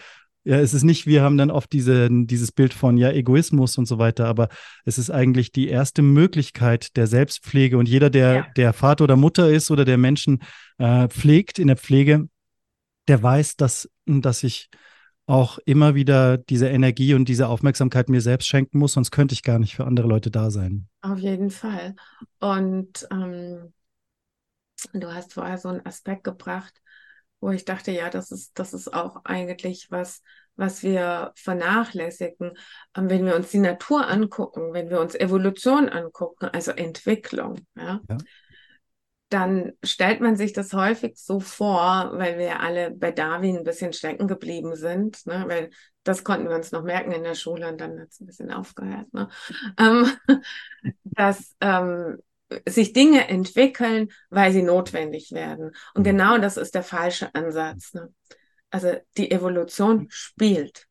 ja, 0.44 0.58
es 0.58 0.72
ist 0.72 0.82
nicht, 0.82 1.06
wir 1.06 1.22
haben 1.22 1.36
dann 1.36 1.50
oft 1.50 1.70
diese, 1.72 2.08
dieses 2.10 2.52
Bild 2.52 2.72
von 2.72 2.96
ja, 2.96 3.10
Egoismus 3.10 3.76
und 3.76 3.86
so 3.86 3.98
weiter, 3.98 4.26
aber 4.26 4.48
es 4.86 4.96
ist 4.96 5.10
eigentlich 5.10 5.52
die 5.52 5.68
erste 5.68 6.00
Möglichkeit 6.00 6.96
der 6.96 7.06
Selbstpflege 7.06 7.76
und 7.76 7.88
jeder, 7.88 8.08
der, 8.08 8.34
Ja. 8.34 8.46
der 8.56 8.72
Vater 8.72 9.04
oder 9.04 9.16
Mutter 9.16 9.50
ist 9.50 9.70
oder 9.70 9.84
der 9.84 9.98
Menschen 9.98 10.38
äh, 10.78 11.08
pflegt 11.08 11.58
in 11.58 11.66
der 11.66 11.76
Pflege, 11.76 12.28
der 13.08 13.22
weiß, 13.22 13.56
dass, 13.56 13.90
dass 14.06 14.42
ich 14.42 14.70
auch 15.30 15.58
immer 15.64 15.94
wieder 15.94 16.38
diese 16.38 16.68
Energie 16.68 17.14
und 17.14 17.28
diese 17.28 17.48
Aufmerksamkeit 17.48 18.08
mir 18.08 18.20
selbst 18.20 18.48
schenken 18.48 18.78
muss, 18.78 18.94
sonst 18.94 19.10
könnte 19.10 19.32
ich 19.32 19.42
gar 19.42 19.58
nicht 19.58 19.76
für 19.76 19.86
andere 19.86 20.08
Leute 20.08 20.30
da 20.30 20.50
sein. 20.50 20.88
Auf 21.02 21.18
jeden 21.18 21.50
Fall. 21.50 21.94
Und 22.40 23.06
ähm, 23.10 23.72
du 24.92 25.14
hast 25.14 25.34
vorher 25.34 25.58
so 25.58 25.68
einen 25.68 25.86
Aspekt 25.86 26.24
gebracht, 26.24 26.80
wo 27.40 27.50
ich 27.50 27.64
dachte, 27.64 27.90
ja, 27.90 28.10
das 28.10 28.30
ist, 28.30 28.58
das 28.58 28.74
ist 28.74 28.92
auch 28.92 29.24
eigentlich 29.24 29.90
was, 29.90 30.22
was 30.56 30.82
wir 30.82 31.32
vernachlässigen. 31.36 32.52
Ähm, 32.96 33.08
wenn 33.08 33.24
wir 33.24 33.36
uns 33.36 33.50
die 33.50 33.58
Natur 33.58 34.08
angucken, 34.08 34.72
wenn 34.72 34.90
wir 34.90 35.00
uns 35.00 35.14
Evolution 35.14 35.88
angucken, 35.88 36.48
also 36.52 36.72
Entwicklung, 36.72 37.58
ja, 37.76 38.00
Ja. 38.08 38.18
Dann 39.30 39.72
stellt 39.84 40.20
man 40.20 40.36
sich 40.36 40.52
das 40.52 40.72
häufig 40.74 41.16
so 41.16 41.40
vor, 41.40 42.10
weil 42.14 42.38
wir 42.38 42.60
alle 42.60 42.90
bei 42.90 43.12
Darwin 43.12 43.58
ein 43.58 43.64
bisschen 43.64 43.92
stecken 43.92 44.28
geblieben 44.28 44.76
sind, 44.76 45.26
ne? 45.26 45.44
weil 45.48 45.70
das 46.04 46.24
konnten 46.24 46.48
wir 46.48 46.56
uns 46.56 46.72
noch 46.72 46.82
merken 46.82 47.12
in 47.12 47.22
der 47.24 47.34
Schule 47.36 47.68
und 47.68 47.80
dann 47.80 48.00
hat 48.00 48.08
es 48.10 48.20
ein 48.20 48.26
bisschen 48.26 48.50
aufgehört, 48.52 49.12
ne? 49.14 49.28
ähm, 49.78 50.06
dass 51.04 51.56
ähm, 51.60 52.18
sich 52.68 52.92
Dinge 52.92 53.28
entwickeln, 53.28 54.10
weil 54.30 54.52
sie 54.52 54.62
notwendig 54.62 55.32
werden. 55.32 55.72
Und 55.94 56.02
Mhm. 56.02 56.04
genau 56.04 56.38
das 56.38 56.56
ist 56.56 56.74
der 56.74 56.82
falsche 56.82 57.34
Ansatz. 57.34 57.94
Ne? 57.94 58.12
Also 58.70 58.94
die 59.16 59.30
Evolution 59.30 60.06
spielt. 60.10 60.86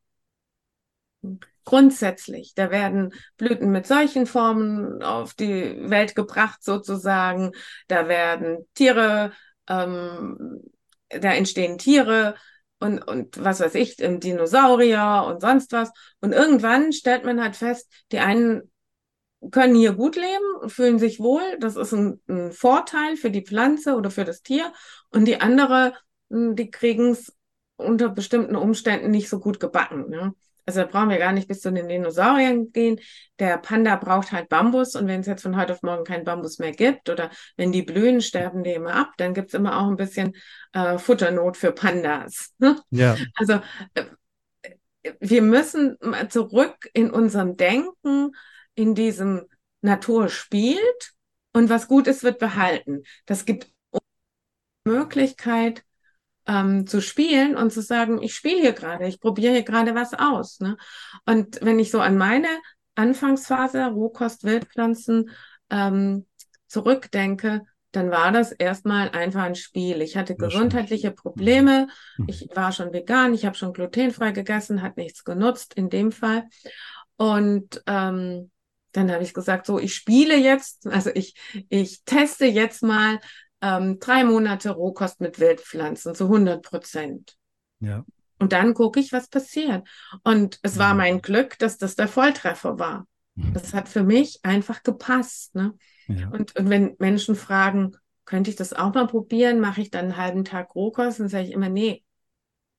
Grundsätzlich, 1.64 2.52
da 2.54 2.70
werden 2.70 3.12
Blüten 3.36 3.70
mit 3.70 3.86
solchen 3.86 4.26
Formen 4.26 5.02
auf 5.02 5.34
die 5.34 5.76
Welt 5.88 6.14
gebracht, 6.14 6.62
sozusagen. 6.62 7.52
Da 7.88 8.08
werden 8.08 8.66
Tiere, 8.74 9.32
ähm, 9.68 10.62
da 11.08 11.32
entstehen 11.32 11.78
Tiere 11.78 12.34
und, 12.78 13.06
und 13.06 13.42
was 13.42 13.60
weiß 13.60 13.74
ich, 13.74 13.96
Dinosaurier 13.96 15.24
und 15.28 15.40
sonst 15.40 15.72
was. 15.72 15.90
Und 16.20 16.32
irgendwann 16.32 16.92
stellt 16.92 17.24
man 17.24 17.42
halt 17.42 17.56
fest, 17.56 17.90
die 18.10 18.18
einen 18.18 18.70
können 19.50 19.74
hier 19.74 19.92
gut 19.94 20.16
leben, 20.16 20.68
fühlen 20.68 20.98
sich 20.98 21.18
wohl. 21.20 21.42
Das 21.60 21.76
ist 21.76 21.92
ein, 21.92 22.20
ein 22.28 22.52
Vorteil 22.52 23.16
für 23.16 23.30
die 23.30 23.44
Pflanze 23.44 23.94
oder 23.94 24.10
für 24.10 24.24
das 24.24 24.42
Tier. 24.42 24.72
Und 25.10 25.26
die 25.26 25.40
andere, 25.40 25.94
mh, 26.28 26.54
die 26.54 26.70
kriegen 26.70 27.12
es 27.12 27.32
unter 27.76 28.10
bestimmten 28.10 28.56
Umständen 28.56 29.10
nicht 29.10 29.28
so 29.28 29.40
gut 29.40 29.58
gebacken. 29.58 30.10
Ne? 30.10 30.34
Also 30.70 30.82
da 30.82 30.86
brauchen 30.86 31.10
wir 31.10 31.18
gar 31.18 31.32
nicht 31.32 31.48
bis 31.48 31.62
zu 31.62 31.72
den 31.72 31.88
Dinosauriern 31.88 32.70
gehen. 32.70 33.00
Der 33.40 33.58
Panda 33.58 33.96
braucht 33.96 34.30
halt 34.30 34.48
Bambus 34.48 34.94
und 34.94 35.08
wenn 35.08 35.18
es 35.18 35.26
jetzt 35.26 35.42
von 35.42 35.56
heute 35.56 35.72
auf 35.72 35.82
morgen 35.82 36.04
kein 36.04 36.22
Bambus 36.22 36.60
mehr 36.60 36.70
gibt 36.70 37.10
oder 37.10 37.28
wenn 37.56 37.72
die 37.72 37.82
blühen, 37.82 38.20
sterben 38.20 38.62
die 38.62 38.74
immer 38.74 38.94
ab, 38.94 39.10
dann 39.16 39.34
gibt 39.34 39.48
es 39.48 39.54
immer 39.54 39.80
auch 39.80 39.88
ein 39.88 39.96
bisschen 39.96 40.36
äh, 40.72 40.96
Futternot 40.96 41.56
für 41.56 41.72
Pandas. 41.72 42.54
Ja, 42.90 43.16
Also 43.34 43.54
äh, 43.94 44.04
wir 45.18 45.42
müssen 45.42 45.96
zurück 46.28 46.88
in 46.92 47.10
unserem 47.10 47.56
Denken, 47.56 48.30
in 48.76 48.94
diesem 48.94 49.46
Natur 49.80 50.28
spielt 50.28 51.14
und 51.52 51.68
was 51.68 51.88
gut 51.88 52.06
ist, 52.06 52.22
wird 52.22 52.38
behalten. 52.38 53.02
Das 53.26 53.44
gibt 53.44 53.72
Möglichkeit 54.84 55.82
ähm, 56.50 56.86
zu 56.86 57.00
spielen 57.00 57.56
und 57.56 57.72
zu 57.72 57.80
sagen, 57.80 58.20
ich 58.20 58.34
spiele 58.34 58.60
hier 58.60 58.72
gerade, 58.72 59.06
ich 59.06 59.20
probiere 59.20 59.52
hier 59.52 59.62
gerade 59.62 59.94
was 59.94 60.14
aus. 60.14 60.58
Ne? 60.58 60.76
Und 61.24 61.60
wenn 61.62 61.78
ich 61.78 61.92
so 61.92 62.00
an 62.00 62.18
meine 62.18 62.48
Anfangsphase 62.96 63.86
Rohkost, 63.86 64.42
Wildpflanzen 64.42 65.30
ähm, 65.70 66.26
zurückdenke, 66.66 67.62
dann 67.92 68.10
war 68.10 68.32
das 68.32 68.52
erstmal 68.52 69.10
einfach 69.10 69.42
ein 69.42 69.54
Spiel. 69.54 70.02
Ich 70.02 70.16
hatte 70.16 70.36
gesundheitliche 70.36 71.12
Probleme. 71.12 71.88
Mhm. 72.18 72.26
Ich 72.28 72.48
war 72.54 72.72
schon 72.72 72.92
vegan, 72.92 73.32
ich 73.32 73.46
habe 73.46 73.56
schon 73.56 73.72
glutenfrei 73.72 74.32
gegessen, 74.32 74.82
hat 74.82 74.96
nichts 74.96 75.24
genutzt 75.24 75.74
in 75.74 75.88
dem 75.88 76.10
Fall. 76.10 76.48
Und 77.16 77.82
ähm, 77.86 78.50
dann 78.92 79.12
habe 79.12 79.22
ich 79.22 79.34
gesagt, 79.34 79.66
so, 79.66 79.78
ich 79.78 79.94
spiele 79.94 80.36
jetzt, 80.36 80.86
also 80.88 81.10
ich, 81.14 81.34
ich 81.68 82.02
teste 82.04 82.46
jetzt 82.46 82.82
mal 82.82 83.20
ähm, 83.62 83.98
drei 84.00 84.24
Monate 84.24 84.70
Rohkost 84.70 85.20
mit 85.20 85.38
Wildpflanzen 85.40 86.14
zu 86.14 86.28
100 86.28 86.62
Prozent. 86.62 87.36
ja, 87.80 88.04
Und 88.38 88.52
dann 88.52 88.74
gucke 88.74 89.00
ich, 89.00 89.12
was 89.12 89.28
passiert. 89.28 89.86
Und 90.22 90.58
es 90.62 90.78
war 90.78 90.92
Mhm. 90.92 90.98
mein 90.98 91.22
Glück, 91.22 91.58
dass 91.58 91.76
das 91.78 91.94
der 91.94 92.08
Volltreffer 92.08 92.78
war. 92.78 93.06
Mhm. 93.36 93.52
Das 93.52 93.74
hat 93.74 93.88
für 93.88 94.02
mich 94.02 94.40
einfach 94.44 94.82
gepasst. 94.82 95.54
Ne? 95.54 95.74
ja, 96.08 96.30
Und, 96.30 96.56
und 96.56 96.70
wenn 96.70 96.96
Menschen 96.98 97.34
fragen, 97.36 97.96
könnte 98.24 98.50
ich 98.50 98.56
das 98.56 98.72
auch 98.72 98.94
mal 98.94 99.06
probieren, 99.06 99.60
mache 99.60 99.82
ich 99.82 99.90
dann 99.90 100.06
einen 100.06 100.16
halben 100.16 100.44
Tag 100.44 100.74
Rohkost, 100.74 101.20
dann 101.20 101.28
sage 101.28 101.44
ich 101.46 101.52
immer, 101.52 101.68
nee, 101.68 102.04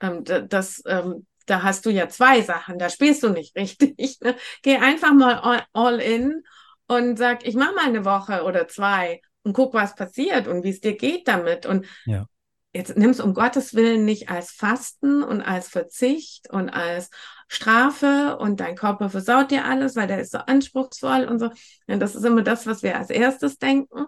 ähm, 0.01 0.23
da- 0.23 0.41
das, 0.41 0.83
ähm, 0.87 1.25
da 1.47 1.63
hast 1.63 1.85
du 1.85 1.89
ja 1.89 2.09
zwei 2.09 2.41
Sachen, 2.41 2.79
da 2.79 2.89
spielst 2.89 3.23
du 3.23 3.29
nicht 3.29 3.55
richtig. 3.57 4.19
Ne? 4.21 4.35
Geh 4.63 4.77
einfach 4.77 5.13
mal 5.13 5.35
all, 5.35 5.63
all 5.73 5.99
in 6.01 6.43
und 6.87 7.17
sag, 7.17 7.45
ich 7.47 7.55
mache 7.55 7.73
mal 7.75 7.85
eine 7.85 8.05
Woche 8.05 8.43
oder 8.43 8.67
zwei 8.67 9.21
und 9.43 9.53
guck, 9.53 9.73
was 9.73 9.95
passiert 9.95 10.47
und 10.47 10.63
wie 10.63 10.69
es 10.69 10.81
dir 10.81 10.95
geht 10.95 11.27
damit. 11.27 11.65
Und 11.65 11.85
Ja. 12.05 12.25
jetzt 12.73 12.97
nimm 12.97 13.09
es 13.11 13.19
um 13.19 13.33
Gottes 13.33 13.73
Willen 13.73 14.05
nicht 14.05 14.29
als 14.29 14.51
Fasten 14.51 15.23
und 15.23 15.41
als 15.41 15.67
Verzicht 15.67 16.49
und 16.49 16.69
als 16.69 17.09
Strafe 17.47 18.37
und 18.37 18.59
dein 18.59 18.75
Körper 18.75 19.09
versaut 19.09 19.51
dir 19.51 19.65
alles, 19.65 19.95
weil 19.95 20.07
der 20.07 20.21
ist 20.21 20.31
so 20.31 20.37
anspruchsvoll 20.39 21.25
und 21.25 21.39
so. 21.39 21.49
Ja, 21.87 21.97
das 21.97 22.15
ist 22.15 22.23
immer 22.23 22.43
das, 22.43 22.65
was 22.67 22.83
wir 22.83 22.97
als 22.97 23.09
erstes 23.09 23.57
denken. 23.57 24.05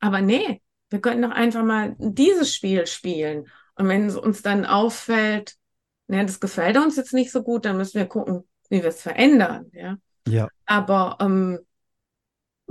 Aber 0.00 0.20
nee, 0.20 0.62
wir 0.90 1.00
könnten 1.00 1.22
doch 1.22 1.30
einfach 1.30 1.64
mal 1.64 1.96
dieses 1.98 2.54
Spiel 2.54 2.86
spielen. 2.86 3.48
Und 3.76 3.88
wenn 3.88 4.06
es 4.06 4.16
uns 4.16 4.42
dann 4.42 4.66
auffällt, 4.66 5.54
ne, 6.08 6.24
das 6.24 6.40
gefällt 6.40 6.76
uns 6.76 6.96
jetzt 6.96 7.14
nicht 7.14 7.32
so 7.32 7.42
gut, 7.42 7.64
dann 7.64 7.76
müssen 7.76 7.98
wir 7.98 8.06
gucken, 8.06 8.44
wie 8.68 8.82
wir 8.82 8.90
es 8.90 9.02
verändern. 9.02 9.70
Ja? 9.72 9.96
ja, 10.26 10.48
Aber 10.66 11.18
ähm, 11.20 11.60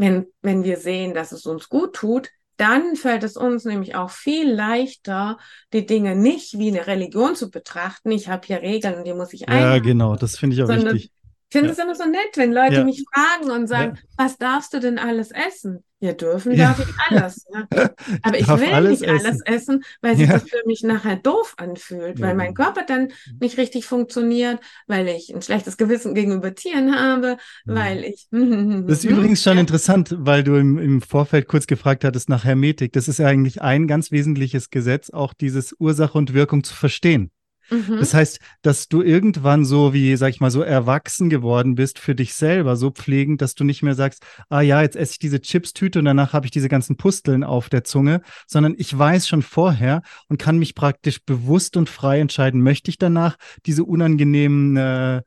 wenn, 0.02 0.26
wenn 0.42 0.64
wir 0.64 0.78
sehen, 0.78 1.14
dass 1.14 1.32
es 1.32 1.46
uns 1.46 1.70
gut 1.70 1.94
tut, 1.94 2.30
dann 2.58 2.96
fällt 2.96 3.24
es 3.24 3.38
uns 3.38 3.66
nämlich 3.66 3.96
auch 3.96 4.10
viel 4.10 4.52
leichter, 4.52 5.38
die 5.74 5.86
Dinge 5.86 6.16
nicht 6.16 6.58
wie 6.58 6.70
eine 6.70 6.88
Religion 6.88 7.36
zu 7.36 7.50
betrachten. 7.50 8.12
Ich 8.12 8.28
habe 8.28 8.46
hier 8.46 8.62
Regeln 8.62 8.96
und 8.96 9.06
die 9.06 9.14
muss 9.14 9.32
ich 9.34 9.42
ja, 9.42 9.48
einhalten, 9.48 9.86
genau, 9.86 10.16
das 10.16 10.38
finde 10.38 10.56
ich 10.56 10.64
auch 10.64 10.68
sondern 10.68 10.96
wichtig. 10.96 11.12
Ich 11.52 11.58
finde 11.60 11.74
es 11.74 11.80
immer 11.80 11.96
so 11.96 12.06
nett, 12.06 12.38
wenn 12.38 12.54
Leute 12.54 12.86
mich 12.86 13.04
fragen 13.14 13.52
und 13.52 13.68
sagen, 13.68 14.00
was 14.16 14.38
darfst 14.38 14.74
du 14.74 14.80
denn 14.80 14.98
alles 14.98 15.32
essen? 15.32 15.84
Ja, 16.00 16.14
dürfen 16.14 16.58
darf 16.58 16.80
ich 16.80 16.96
alles. 17.10 17.46
Ja. 17.54 17.68
Aber 18.24 18.36
ich, 18.36 18.44
ich 18.44 18.48
will 18.48 18.72
alles 18.72 19.02
nicht 19.02 19.10
essen. 19.12 19.26
alles 19.26 19.42
essen, 19.46 19.84
weil 20.02 20.16
sich 20.16 20.30
das 20.30 20.44
für 20.50 20.62
mich 20.66 20.82
nachher 20.82 21.18
doof 21.18 21.54
anfühlt, 21.58 22.22
weil 22.22 22.36
mein 22.36 22.54
Körper 22.54 22.86
dann 22.88 23.10
nicht 23.42 23.58
richtig 23.58 23.86
funktioniert, 23.86 24.62
weil 24.88 25.10
ich 25.10 25.36
ein 25.36 25.42
schlechtes 25.42 25.76
Gewissen 25.76 26.16
gegenüber 26.16 26.56
Tieren 26.56 26.96
habe, 26.96 27.38
weil 27.66 28.06
ich. 28.06 28.28
Das 28.32 29.00
ist 29.00 29.12
übrigens 29.12 29.44
schon 29.44 29.58
interessant, 29.58 30.16
weil 30.18 30.44
du 30.44 30.56
im, 30.56 30.78
im 30.78 31.02
Vorfeld 31.02 31.50
kurz 31.50 31.68
gefragt 31.68 32.06
hattest 32.06 32.30
nach 32.30 32.46
Hermetik. 32.46 32.94
Das 32.94 33.10
ist 33.10 33.20
ja 33.20 33.28
eigentlich 33.28 33.62
ein 33.62 33.88
ganz 33.88 34.12
wesentliches 34.12 34.70
Gesetz, 34.70 35.10
auch 35.10 35.34
dieses 35.34 35.76
Ursache 35.78 36.18
und 36.18 36.34
Wirkung 36.34 36.64
zu 36.64 36.74
verstehen. 36.74 37.30
Mhm. 37.72 37.98
Das 38.00 38.14
heißt, 38.14 38.40
dass 38.62 38.90
du 38.90 39.02
irgendwann 39.02 39.64
so 39.64 39.94
wie, 39.94 40.16
sag 40.18 40.30
ich 40.30 40.42
mal, 40.42 40.52
so 40.52 40.62
erwachsen 40.62 41.30
geworden 41.30 41.76
bist 41.76 42.00
für 42.00 42.14
dich 42.14 42.34
selber, 42.34 42.76
so 42.76 42.92
pflegend, 42.92 43.42
dass 43.42 43.56
du 43.56 43.64
nicht 43.64 43.82
mehr 43.82 43.96
sagst, 43.96 44.24
ah 44.50 44.60
ja, 44.62 44.82
jetzt 44.82 44.98
esse 44.98 45.14
ich 45.14 45.20
diese 45.20 45.40
Chips-Tüte 45.40 46.00
und 46.00 46.06
danach 46.06 46.34
habe 46.34 46.46
ich 46.46 46.52
diese 46.52 46.68
ganzen 46.68 46.98
Pusteln 46.98 47.46
auf 47.46 47.70
der 47.70 47.86
Zunge, 47.86 48.22
sondern 48.46 48.76
ich 48.78 48.98
weiß 48.98 49.28
schon 49.28 49.42
vorher 49.42 50.02
und 50.28 50.38
kann 50.38 50.60
mich 50.60 50.76
praktisch 50.76 51.24
bewusst 51.24 51.78
und 51.78 51.90
frei 51.90 52.20
entscheiden, 52.20 52.62
möchte 52.62 52.92
ich 52.92 52.98
danach 52.98 53.38
diese 53.66 53.86
unangenehmen 53.86 54.76
äh, 54.76 55.22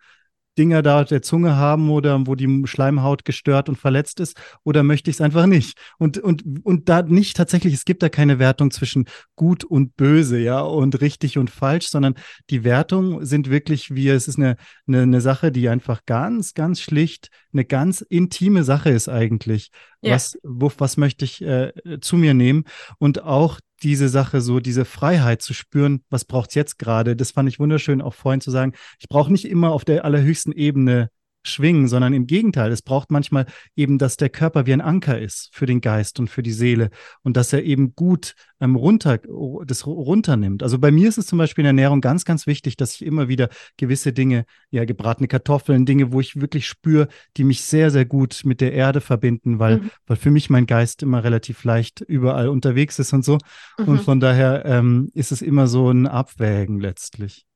Dinger 0.58 0.82
da 0.82 1.04
der 1.04 1.22
Zunge 1.22 1.56
haben 1.56 1.90
oder 1.90 2.26
wo 2.26 2.34
die 2.34 2.62
Schleimhaut 2.66 3.24
gestört 3.24 3.68
und 3.68 3.76
verletzt 3.76 4.20
ist 4.20 4.36
oder 4.62 4.82
möchte 4.82 5.10
ich 5.10 5.16
es 5.16 5.20
einfach 5.20 5.46
nicht? 5.46 5.78
Und, 5.98 6.18
und, 6.18 6.44
und 6.64 6.88
da 6.88 7.02
nicht 7.02 7.36
tatsächlich, 7.36 7.74
es 7.74 7.84
gibt 7.84 8.02
da 8.02 8.08
keine 8.08 8.38
Wertung 8.38 8.70
zwischen 8.70 9.06
gut 9.36 9.64
und 9.64 9.96
böse, 9.96 10.38
ja, 10.38 10.60
und 10.60 11.00
richtig 11.00 11.38
und 11.38 11.50
falsch, 11.50 11.88
sondern 11.88 12.14
die 12.50 12.64
Wertungen 12.64 13.24
sind 13.24 13.50
wirklich 13.50 13.94
wie, 13.94 14.08
es 14.08 14.28
ist 14.28 14.38
eine, 14.38 14.56
eine, 14.86 15.02
eine 15.02 15.20
Sache, 15.20 15.50
die 15.50 15.68
einfach 15.68 16.02
ganz, 16.06 16.54
ganz 16.54 16.80
schlicht, 16.80 17.28
eine 17.52 17.64
ganz 17.64 18.00
intime 18.00 18.64
Sache 18.64 18.90
ist 18.90 19.08
eigentlich. 19.08 19.70
Ja. 20.02 20.14
Was, 20.14 20.38
wo, 20.42 20.70
was 20.78 20.96
möchte 20.96 21.24
ich 21.24 21.42
äh, 21.42 21.72
zu 22.00 22.16
mir 22.16 22.34
nehmen? 22.34 22.64
Und 22.98 23.22
auch 23.22 23.58
diese 23.84 24.08
Sache, 24.08 24.40
so 24.40 24.60
diese 24.60 24.84
Freiheit 24.84 25.42
zu 25.42 25.54
spüren, 25.54 26.02
was 26.10 26.24
braucht 26.24 26.48
es 26.48 26.54
jetzt 26.54 26.78
gerade? 26.78 27.14
Das 27.14 27.30
fand 27.30 27.48
ich 27.48 27.60
wunderschön, 27.60 28.00
auch 28.00 28.14
vorhin 28.14 28.40
zu 28.40 28.50
sagen, 28.50 28.72
ich 28.98 29.08
brauche 29.08 29.30
nicht 29.30 29.44
immer 29.44 29.72
auf 29.72 29.84
der 29.84 30.04
allerhöchsten 30.04 30.52
Ebene 30.52 31.10
schwingen, 31.46 31.88
sondern 31.88 32.12
im 32.12 32.26
Gegenteil, 32.26 32.72
es 32.72 32.82
braucht 32.82 33.10
manchmal 33.10 33.46
eben, 33.76 33.98
dass 33.98 34.16
der 34.16 34.30
Körper 34.30 34.66
wie 34.66 34.72
ein 34.72 34.80
Anker 34.80 35.18
ist 35.18 35.50
für 35.52 35.66
den 35.66 35.80
Geist 35.80 36.18
und 36.18 36.28
für 36.28 36.42
die 36.42 36.52
Seele 36.52 36.90
und 37.22 37.36
dass 37.36 37.52
er 37.52 37.62
eben 37.62 37.94
gut 37.94 38.34
ähm, 38.60 38.76
runter, 38.76 39.18
das 39.66 39.86
runternimmt. 39.86 40.62
Also 40.62 40.78
bei 40.78 40.90
mir 40.90 41.08
ist 41.08 41.18
es 41.18 41.26
zum 41.26 41.38
Beispiel 41.38 41.62
in 41.62 41.76
der 41.76 41.84
Ernährung 41.84 42.00
ganz, 42.00 42.24
ganz 42.24 42.46
wichtig, 42.46 42.76
dass 42.76 42.94
ich 42.94 43.04
immer 43.04 43.28
wieder 43.28 43.48
gewisse 43.76 44.12
Dinge, 44.12 44.44
ja, 44.70 44.84
gebratene 44.84 45.28
Kartoffeln, 45.28 45.86
Dinge, 45.86 46.12
wo 46.12 46.20
ich 46.20 46.40
wirklich 46.40 46.66
spüre, 46.66 47.08
die 47.36 47.44
mich 47.44 47.62
sehr, 47.62 47.90
sehr 47.90 48.04
gut 48.04 48.42
mit 48.44 48.60
der 48.60 48.72
Erde 48.72 49.00
verbinden, 49.00 49.58
weil, 49.58 49.78
mhm. 49.78 49.90
weil 50.06 50.16
für 50.16 50.30
mich 50.30 50.50
mein 50.50 50.66
Geist 50.66 51.02
immer 51.02 51.24
relativ 51.24 51.64
leicht 51.64 52.00
überall 52.00 52.48
unterwegs 52.48 52.98
ist 52.98 53.12
und 53.12 53.24
so. 53.24 53.38
Mhm. 53.78 53.88
Und 53.88 54.00
von 54.02 54.20
daher 54.20 54.64
ähm, 54.64 55.10
ist 55.14 55.32
es 55.32 55.42
immer 55.42 55.66
so 55.66 55.90
ein 55.90 56.06
Abwägen 56.06 56.80
letztlich. 56.80 57.46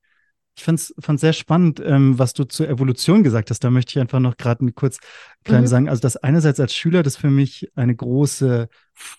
Ich 0.58 0.64
fand 0.64 0.80
es 0.80 1.20
sehr 1.20 1.32
spannend, 1.32 1.80
ähm, 1.84 2.18
was 2.18 2.32
du 2.32 2.44
zur 2.44 2.68
Evolution 2.68 3.22
gesagt 3.22 3.50
hast. 3.50 3.62
Da 3.62 3.70
möchte 3.70 3.92
ich 3.92 4.00
einfach 4.00 4.18
noch 4.18 4.36
gerade 4.36 4.70
kurz 4.72 4.98
klein 5.44 5.62
mhm. 5.62 5.66
sagen. 5.68 5.88
Also, 5.88 6.00
dass 6.00 6.16
einerseits 6.16 6.58
als 6.58 6.74
Schüler 6.74 7.04
das 7.04 7.16
für 7.16 7.30
mich 7.30 7.70
eine 7.76 7.94
große 7.94 8.68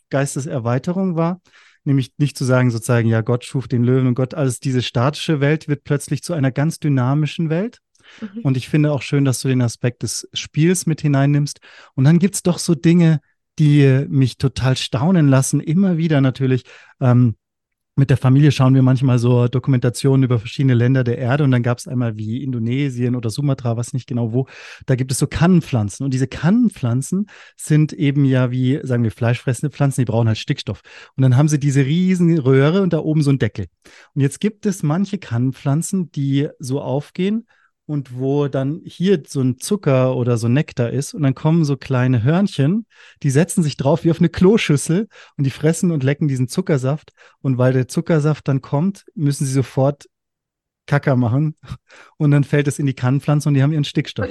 Geisteserweiterung 0.10 1.16
war, 1.16 1.42
nämlich 1.86 2.12
nicht 2.18 2.38
zu 2.38 2.44
sagen, 2.44 2.72
sozusagen, 2.72 3.08
ja, 3.08 3.22
Gott 3.22 3.46
schuf 3.46 3.70
den 3.70 3.84
Löwen 3.84 4.08
und 4.08 4.16
Gott, 4.16 4.34
alles 4.34 4.60
diese 4.60 4.82
statische 4.82 5.40
Welt 5.40 5.70
wird 5.70 5.86
plötzlich 5.86 6.24
zu 6.24 6.34
einer 6.34 6.52
ganz 6.52 6.80
dynamischen 6.80 7.50
Welt. 7.50 7.80
Mhm. 8.20 8.42
Und 8.42 8.58
ich 8.58 8.68
finde 8.68 8.92
auch 8.92 9.02
schön, 9.02 9.24
dass 9.24 9.40
du 9.40 9.48
den 9.48 9.62
Aspekt 9.62 10.04
des 10.04 10.28
Spiels 10.34 10.88
mit 10.88 11.00
hineinnimmst. 11.00 11.62
Und 11.96 12.04
dann 12.04 12.20
gibt 12.20 12.36
es 12.36 12.44
doch 12.44 12.60
so 12.60 12.76
Dinge, 12.76 13.22
die 13.60 14.06
mich 14.10 14.38
total 14.38 14.76
staunen 14.76 15.30
lassen, 15.30 15.62
immer 15.62 15.98
wieder 15.98 16.20
natürlich. 16.20 16.64
Ähm, 17.00 17.36
mit 18.00 18.10
der 18.10 18.18
Familie 18.18 18.52
schauen 18.52 18.74
wir 18.74 18.82
manchmal 18.82 19.20
so 19.20 19.48
Dokumentationen 19.48 20.24
über 20.24 20.40
verschiedene 20.40 20.74
Länder 20.74 21.04
der 21.04 21.18
Erde 21.18 21.44
und 21.44 21.52
dann 21.52 21.64
gab 21.64 21.78
es 21.78 21.88
einmal 21.88 22.18
wie 22.18 22.42
Indonesien 22.44 23.16
oder 23.16 23.30
Sumatra, 23.30 23.78
was 23.78 23.94
nicht 23.94 24.08
genau 24.08 24.34
wo, 24.34 24.48
da 24.86 24.96
gibt 24.96 25.12
es 25.12 25.20
so 25.20 25.28
Kannenpflanzen 25.28 26.04
und 26.04 26.14
diese 26.14 26.28
Kannenpflanzen 26.28 27.28
sind 27.56 27.94
eben 27.94 28.26
ja 28.26 28.52
wie, 28.52 28.80
sagen 28.84 29.04
wir, 29.04 29.12
fleischfressende 29.12 29.72
Pflanzen, 29.72 30.02
die 30.02 30.06
brauchen 30.06 30.28
halt 30.28 30.38
Stickstoff. 30.38 30.82
Und 31.16 31.22
dann 31.22 31.38
haben 31.38 31.48
sie 31.48 31.60
diese 31.60 31.86
riesen 31.86 32.38
Röhre 32.40 32.82
und 32.82 32.94
da 32.94 33.00
oben 33.00 33.22
so 33.22 33.30
ein 33.30 33.40
Deckel. 33.40 33.68
Und 34.16 34.22
jetzt 34.22 34.40
gibt 34.40 34.66
es 34.66 34.82
manche 34.82 35.18
Kannenpflanzen, 35.18 36.12
die 36.12 36.48
so 36.60 36.82
aufgehen 36.82 37.46
und 37.90 38.16
wo 38.20 38.48
dann 38.48 38.82
hier 38.86 39.24
so 39.26 39.42
ein 39.42 39.58
Zucker 39.58 40.16
oder 40.16 40.38
so 40.38 40.48
Nektar 40.48 40.92
ist 40.92 41.16
und 41.16 41.24
dann 41.24 41.34
kommen 41.34 41.66
so 41.66 41.76
kleine 41.76 42.22
Hörnchen, 42.22 42.86
die 43.24 43.32
setzen 43.32 43.64
sich 43.64 43.78
drauf 43.78 44.04
wie 44.04 44.12
auf 44.12 44.20
eine 44.20 44.30
Kloschüssel 44.30 45.08
und 45.38 45.44
die 45.44 45.50
fressen 45.50 45.90
und 45.90 46.04
lecken 46.04 46.28
diesen 46.28 46.48
Zuckersaft 46.48 47.14
und 47.42 47.58
weil 47.58 47.74
der 47.74 47.88
Zuckersaft 47.88 48.48
dann 48.48 48.62
kommt, 48.62 49.06
müssen 49.16 49.48
sie 49.48 49.54
sofort 49.54 50.06
Kacker 50.86 51.16
machen 51.16 51.56
und 52.18 52.30
dann 52.30 52.44
fällt 52.44 52.68
es 52.68 52.78
in 52.78 52.86
die 52.86 52.94
Kannenpflanze 52.94 53.50
und 53.50 53.56
die 53.56 53.64
haben 53.64 53.74
ihren 53.74 53.84
Stickstoff. 53.84 54.28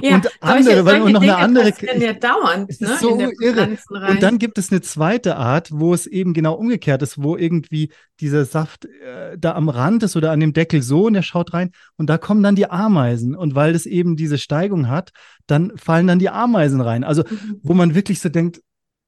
Ja, 0.00 0.16
und 0.16 0.30
andere, 0.40 0.84
weil 0.84 1.02
und 1.02 1.12
noch 1.12 1.20
Dinge 1.20 1.36
eine 1.36 1.44
andere. 1.44 1.72
Ja 1.98 2.12
dauernd, 2.14 2.70
es 2.70 2.80
ist 2.80 2.88
ne, 2.88 2.96
so 2.98 3.18
irre. 3.40 3.76
Und 3.90 4.22
dann 4.22 4.38
gibt 4.38 4.58
es 4.58 4.70
eine 4.70 4.80
zweite 4.80 5.36
Art, 5.36 5.70
wo 5.72 5.92
es 5.92 6.06
eben 6.06 6.32
genau 6.34 6.54
umgekehrt 6.54 7.02
ist, 7.02 7.22
wo 7.22 7.36
irgendwie 7.36 7.90
dieser 8.20 8.44
Saft 8.44 8.86
äh, 8.86 9.36
da 9.38 9.54
am 9.54 9.68
Rand 9.68 10.02
ist 10.02 10.16
oder 10.16 10.30
an 10.30 10.40
dem 10.40 10.52
Deckel 10.52 10.82
so 10.82 11.06
und 11.06 11.14
er 11.14 11.22
schaut 11.22 11.52
rein 11.52 11.72
und 11.96 12.08
da 12.08 12.18
kommen 12.18 12.42
dann 12.42 12.56
die 12.56 12.70
Ameisen. 12.70 13.34
Und 13.34 13.54
weil 13.54 13.72
das 13.72 13.86
eben 13.86 14.16
diese 14.16 14.38
Steigung 14.38 14.88
hat, 14.88 15.10
dann 15.46 15.76
fallen 15.76 16.06
dann 16.06 16.18
die 16.18 16.30
Ameisen 16.30 16.80
rein. 16.80 17.04
Also, 17.04 17.22
mhm. 17.28 17.60
wo 17.62 17.74
man 17.74 17.94
wirklich 17.94 18.20
so 18.20 18.28
denkt, 18.28 18.60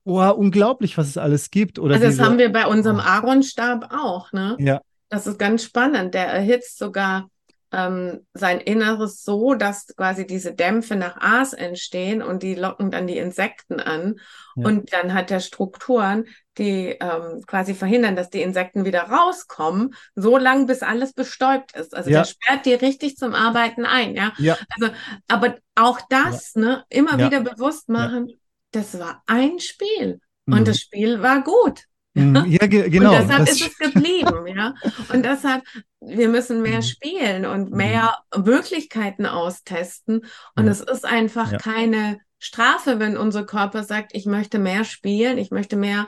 oh, 0.05 0.21
unglaublich, 0.31 0.99
was 0.99 1.09
es 1.09 1.17
alles 1.17 1.51
gibt. 1.51 1.79
Oder 1.79 1.95
also, 1.95 2.07
das 2.07 2.21
haben 2.21 2.39
wir 2.39 2.53
bei 2.53 2.67
unserem 2.67 3.01
Aaronstab 3.01 3.93
auch, 3.93 4.33
ne? 4.33 4.57
Ja. 4.59 4.81
Das 5.11 5.27
ist 5.27 5.39
ganz 5.39 5.65
spannend. 5.65 6.15
Der 6.15 6.27
erhitzt 6.27 6.79
sogar 6.79 7.29
ähm, 7.73 8.27
sein 8.33 8.61
Inneres 8.61 9.23
so, 9.23 9.55
dass 9.55 9.87
quasi 9.97 10.27
diese 10.27 10.55
Dämpfe 10.55 10.97
nach 10.97 11.17
Aas 11.19 11.53
entstehen 11.53 12.23
und 12.23 12.43
die 12.43 12.55
locken 12.55 12.91
dann 12.91 13.07
die 13.07 13.19
Insekten 13.19 13.81
an. 13.81 14.17
Ja. 14.57 14.67
Und 14.67 14.93
dann 14.93 15.15
hat 15.15 15.31
er 15.31 15.41
Strukturen, 15.41 16.27
die 16.57 16.97
ähm, 17.01 17.43
quasi 17.47 17.75
verhindern, 17.75 18.17
dass 18.17 18.31
die 18.31 18.43
Insekten 18.43 18.85
wieder 18.85 19.03
rauskommen, 19.03 19.95
so 20.15 20.37
lange 20.37 20.67
bis 20.67 20.83
alles 20.83 21.13
bestäubt 21.13 21.77
ist. 21.77 21.95
Also 21.95 22.11
ja. 22.11 22.21
der 22.21 22.25
sperrt 22.25 22.67
die 22.67 22.75
richtig 22.75 23.17
zum 23.17 23.35
Arbeiten 23.35 23.85
ein. 23.85 24.15
Ja. 24.15 24.33
ja. 24.39 24.57
Also, 24.79 24.93
aber 25.29 25.57
auch 25.75 26.01
das, 26.09 26.55
ne, 26.55 26.85
immer 26.89 27.19
wieder 27.19 27.41
bewusst 27.41 27.89
machen, 27.89 28.33
das 28.73 28.99
war 28.99 29.23
ein 29.27 29.59
Spiel. 29.61 30.21
Mhm. 30.47 30.55
Und 30.55 30.69
das 30.69 30.79
Spiel 30.79 31.23
war 31.23 31.43
gut. 31.43 31.85
Mhm. 32.15 32.45
Ja, 32.49 32.67
ge 32.67 32.89
genau. 32.89 33.15
Und 33.15 33.29
deshalb 33.29 33.49
ist 33.49 33.61
es 33.61 33.79
geblieben, 33.79 34.47
ja. 34.57 34.75
Und 35.13 35.25
deshalb, 35.25 35.65
wir 36.01 36.29
müssen 36.29 36.63
mehr 36.63 36.79
mhm. 36.79 36.83
spielen 36.83 37.47
und 37.47 37.71
mhm. 37.71 37.77
mehr 37.77 38.19
Möglichkeiten 38.37 39.27
austesten. 39.27 40.25
Und 40.57 40.67
ja. 40.67 40.71
es 40.71 40.81
ist 40.81 41.05
einfach 41.05 41.53
ja. 41.53 41.59
keine 41.59 42.21
Strafe, 42.39 42.99
wenn 42.99 43.17
unser 43.17 43.45
Körper 43.45 43.83
sagt, 43.83 44.15
ich 44.15 44.27
möchte 44.27 44.59
mehr 44.59 44.85
spielen, 44.85 45.39
ich 45.39 45.51
möchte 45.51 45.77
mehr 45.77 46.07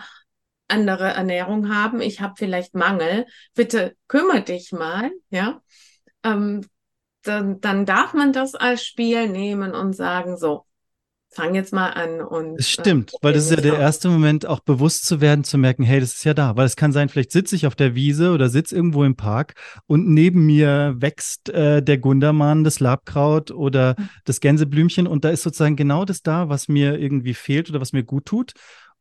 andere 0.68 1.08
Ernährung 1.08 1.74
haben, 1.74 2.00
ich 2.00 2.20
habe 2.20 2.34
vielleicht 2.36 2.74
Mangel, 2.74 3.26
bitte 3.54 3.96
kümmere 4.06 4.42
dich 4.42 4.72
mal, 4.72 5.10
ja. 5.30 5.60
Ähm, 6.22 6.62
dann, 7.22 7.60
dann 7.60 7.84
darf 7.84 8.14
man 8.14 8.32
das 8.32 8.54
als 8.54 8.84
Spiel 8.84 9.28
nehmen 9.28 9.74
und 9.74 9.92
sagen, 9.92 10.36
so, 10.36 10.64
fang 11.32 11.54
jetzt 11.54 11.72
mal 11.72 11.90
an 11.90 12.20
und. 12.20 12.58
Es 12.58 12.68
stimmt, 12.68 13.14
äh, 13.14 13.16
weil 13.22 13.32
das 13.32 13.44
ist 13.44 13.50
ja 13.50 13.60
der 13.60 13.78
erste 13.78 14.08
Moment, 14.08 14.46
auch 14.46 14.60
bewusst 14.60 15.06
zu 15.06 15.20
werden, 15.20 15.44
zu 15.44 15.58
merken, 15.58 15.82
hey, 15.82 16.00
das 16.00 16.14
ist 16.14 16.24
ja 16.24 16.34
da. 16.34 16.56
Weil 16.56 16.66
es 16.66 16.76
kann 16.76 16.92
sein, 16.92 17.08
vielleicht 17.08 17.32
sitze 17.32 17.56
ich 17.56 17.66
auf 17.66 17.74
der 17.74 17.94
Wiese 17.94 18.32
oder 18.32 18.48
sitze 18.48 18.74
irgendwo 18.74 19.04
im 19.04 19.16
Park 19.16 19.54
und 19.86 20.08
neben 20.08 20.44
mir 20.46 20.94
wächst 20.98 21.48
äh, 21.50 21.82
der 21.82 21.98
Gundermann, 21.98 22.64
das 22.64 22.80
Labkraut 22.80 23.50
oder 23.50 23.94
mhm. 23.98 24.08
das 24.24 24.40
Gänseblümchen 24.40 25.06
und 25.06 25.24
da 25.24 25.30
ist 25.30 25.42
sozusagen 25.42 25.76
genau 25.76 26.04
das 26.04 26.22
da, 26.22 26.48
was 26.48 26.68
mir 26.68 26.98
irgendwie 26.98 27.34
fehlt 27.34 27.70
oder 27.70 27.80
was 27.80 27.92
mir 27.92 28.02
gut 28.04 28.26
tut. 28.26 28.52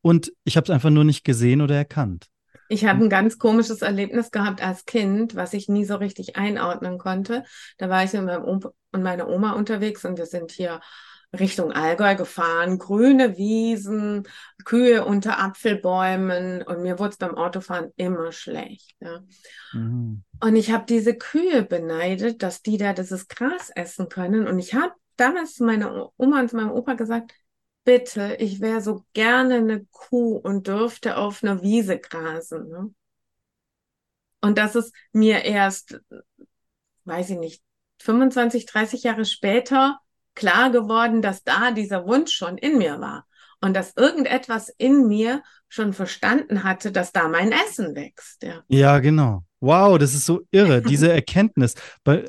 Und 0.02 0.32
ich 0.46 0.56
habe 0.56 0.65
es 0.65 0.70
einfach 0.70 0.92
nur 0.92 1.04
nicht 1.04 1.26
gesehen 1.26 1.62
oder 1.62 1.76
erkannt. 1.76 2.28
Ich 2.72 2.86
habe 2.86 3.04
ein 3.04 3.10
ganz 3.10 3.39
komisches 3.39 3.82
Erlebnis 3.82 4.30
gehabt 4.30 4.63
als 4.63 4.86
Kind, 4.86 5.36
was 5.36 5.54
ich 5.54 5.68
nie 5.70 5.86
so 5.86 5.96
richtig 5.96 6.36
einordnen 6.36 7.00
konnte. 7.00 7.44
Da 7.80 7.89
war 7.89 8.04
ich 8.04 8.13
mit 8.13 8.26
meinem 8.26 8.44
Opa 8.44 8.72
und 8.92 9.04
meiner 9.04 9.28
Oma 9.28 9.54
unterwegs 9.54 10.06
und 10.06 10.18
wir 10.18 10.26
sind 10.26 10.52
hier 10.52 10.80
Richtung 11.38 11.72
Allgäu 11.72 12.15
gefahren, 12.15 12.80
grüne 12.80 13.38
Wiesen, 13.38 14.28
Kühe 14.65 15.06
unter 15.06 15.39
Apfelbäumen 15.39 16.63
und 16.63 16.82
mir 16.82 16.98
wurde 16.98 17.12
es 17.12 17.18
beim 17.18 17.36
Autofahren 17.36 17.92
immer 17.98 18.32
schlecht. 18.32 18.96
Ja. 19.00 19.22
Mhm. 19.74 20.24
Und 20.42 20.56
ich 20.56 20.72
habe 20.72 20.86
diese 20.88 21.15
Kühe 21.15 21.63
beneidet, 21.63 22.42
dass 22.42 22.63
die 22.63 22.78
da 22.78 22.94
dieses 22.94 23.28
Gras 23.28 23.70
essen 23.76 24.10
können. 24.10 24.48
Und 24.48 24.58
ich 24.58 24.74
habe 24.74 24.94
damals 25.18 25.56
zu 25.56 25.65
meiner 25.65 26.12
Oma 26.18 26.39
und 26.39 26.50
zu 26.50 26.56
meinem 26.56 26.72
Opa 26.72 26.94
gesagt, 26.94 27.34
bitte, 27.84 28.36
ich 28.39 28.60
wäre 28.60 28.82
so 28.82 29.06
gerne 29.13 29.56
eine 29.56 29.86
Kuh 29.92 30.38
und 30.38 30.68
dürfte 30.68 31.18
auf 31.18 31.44
einer 31.44 31.62
Wiese 31.62 32.00
grasen. 32.00 32.70
Ne? 32.70 32.94
Und 34.42 34.58
das 34.58 34.76
ist 34.76 34.94
mir 35.12 35.44
erst, 35.44 36.00
weiß 37.06 37.32
ich 37.32 37.38
nicht, 37.38 37.63
25, 38.00 38.65
30 38.65 39.04
Jahre 39.04 39.26
später 39.26 40.00
klar 40.39 40.71
geworden, 40.71 41.21
dass 41.21 41.43
da 41.43 41.71
dieser 41.71 42.06
Wunsch 42.08 42.32
schon 42.32 42.58
in 42.58 42.78
mir 42.78 42.99
war 42.99 43.25
und 43.62 43.75
dass 43.75 43.95
irgendetwas 43.95 44.69
in 44.78 45.08
mir 45.08 45.43
schon 45.67 45.93
verstanden 45.93 46.63
hatte, 46.63 46.91
dass 46.91 47.12
da 47.12 47.28
mein 47.28 47.52
Essen 47.52 47.95
wächst. 47.95 48.41
Ja, 48.43 48.63
ja 48.69 48.99
genau. 48.99 49.43
Wow, 49.60 49.97
das 49.97 50.13
ist 50.13 50.25
so 50.25 50.41
irre, 50.52 50.82
diese 50.82 51.12
Erkenntnis. 51.13 51.75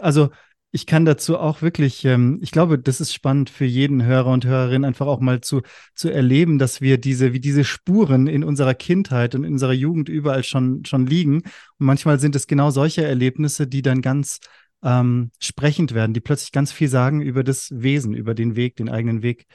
Also 0.00 0.30
ich 0.72 0.86
kann 0.86 1.04
dazu 1.04 1.38
auch 1.38 1.62
wirklich, 1.62 2.04
ähm, 2.04 2.38
ich 2.42 2.52
glaube, 2.52 2.78
das 2.78 3.00
ist 3.00 3.12
spannend 3.12 3.50
für 3.50 3.64
jeden 3.64 4.04
Hörer 4.04 4.30
und 4.30 4.44
Hörerin, 4.44 4.84
einfach 4.84 5.06
auch 5.06 5.20
mal 5.20 5.40
zu, 5.40 5.62
zu 5.94 6.10
erleben, 6.10 6.58
dass 6.58 6.80
wir 6.80 6.98
diese, 6.98 7.32
wie 7.32 7.40
diese 7.40 7.64
Spuren 7.64 8.28
in 8.28 8.44
unserer 8.44 8.74
Kindheit 8.74 9.34
und 9.34 9.44
in 9.44 9.54
unserer 9.54 9.72
Jugend 9.72 10.08
überall 10.08 10.44
schon, 10.44 10.84
schon 10.84 11.06
liegen. 11.06 11.38
Und 11.78 11.86
manchmal 11.86 12.20
sind 12.20 12.36
es 12.36 12.46
genau 12.46 12.70
solche 12.70 13.04
Erlebnisse, 13.04 13.66
die 13.66 13.82
dann 13.82 14.00
ganz 14.00 14.38
ähm, 14.82 15.30
sprechend 15.38 15.94
werden, 15.94 16.14
die 16.14 16.20
plötzlich 16.20 16.52
ganz 16.52 16.72
viel 16.72 16.88
sagen 16.88 17.20
über 17.20 17.44
das 17.44 17.70
Wesen, 17.70 18.14
über 18.14 18.34
den 18.34 18.56
Weg, 18.56 18.76
den 18.76 18.88
eigenen 18.88 19.22
Weg. 19.22 19.46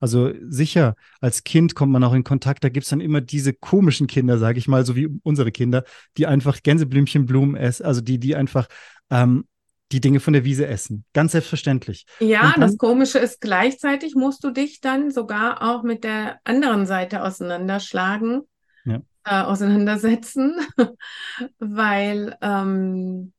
Also 0.00 0.32
sicher, 0.48 0.96
als 1.20 1.44
Kind 1.44 1.74
kommt 1.74 1.92
man 1.92 2.02
auch 2.02 2.14
in 2.14 2.24
Kontakt, 2.24 2.64
da 2.64 2.70
gibt 2.70 2.84
es 2.84 2.90
dann 2.90 3.02
immer 3.02 3.20
diese 3.20 3.52
komischen 3.52 4.06
Kinder, 4.06 4.38
sage 4.38 4.58
ich 4.58 4.66
mal, 4.66 4.86
so 4.86 4.96
wie 4.96 5.08
unsere 5.22 5.52
Kinder, 5.52 5.84
die 6.16 6.26
einfach 6.26 6.62
Gänseblümchenblumen 6.62 7.54
essen, 7.54 7.84
also 7.84 8.00
die, 8.00 8.18
die 8.18 8.34
einfach 8.34 8.66
ähm, 9.10 9.44
die 9.92 10.00
Dinge 10.00 10.20
von 10.20 10.32
der 10.32 10.44
Wiese 10.44 10.66
essen. 10.66 11.04
Ganz 11.12 11.32
selbstverständlich. 11.32 12.06
Ja, 12.20 12.52
dann, 12.52 12.62
das 12.62 12.78
Komische 12.78 13.18
ist, 13.18 13.40
gleichzeitig 13.42 14.14
musst 14.14 14.42
du 14.42 14.50
dich 14.50 14.80
dann 14.80 15.10
sogar 15.10 15.62
auch 15.62 15.82
mit 15.82 16.04
der 16.04 16.38
anderen 16.44 16.86
Seite 16.86 17.22
auseinanderschlagen, 17.22 18.42
ja. 18.86 19.00
äh, 19.24 19.42
auseinandersetzen, 19.42 20.54
weil 21.58 22.36
ähm, 22.40 23.32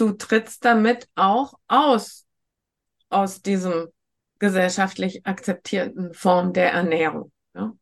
du 0.00 0.12
trittst 0.12 0.64
damit 0.64 1.08
auch 1.14 1.54
aus, 1.66 2.26
aus 3.08 3.42
diesem 3.42 3.88
gesellschaftlich 4.38 5.26
akzeptierten 5.26 6.14
Form 6.14 6.52
der 6.52 6.72
Ernährung. 6.72 7.32
Ja, 7.54 7.72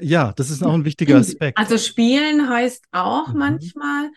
ja 0.00 0.32
das 0.34 0.50
ist 0.50 0.62
auch 0.62 0.74
ein 0.74 0.84
wichtiger 0.84 1.16
Aspekt. 1.16 1.58
Also 1.58 1.78
spielen 1.78 2.48
heißt 2.48 2.84
auch 2.92 3.28
mhm. 3.28 3.38
manchmal, 3.38 4.10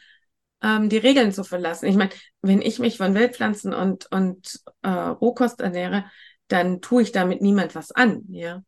ähm, 0.62 0.89
die 0.89 0.97
Regeln 0.97 1.31
zu 1.31 1.43
verlassen. 1.43 1.86
Ich 1.88 1.95
meine, 1.95 2.12
wenn 2.41 2.62
ich 2.62 2.79
mich 2.79 2.97
von 2.97 3.13
Wildpflanzen 3.13 3.73
und, 3.73 4.12
und 4.12 4.60
äh, 4.81 4.89
Rohkost 4.89 5.62
ernähre, 5.62 6.05
dann 6.47 6.81
tue 6.81 7.03
ich 7.03 7.12
damit 7.12 7.41
niemand 7.41 7.75
was 7.75 7.91
an. 7.91 8.23
Ja? 8.29 8.63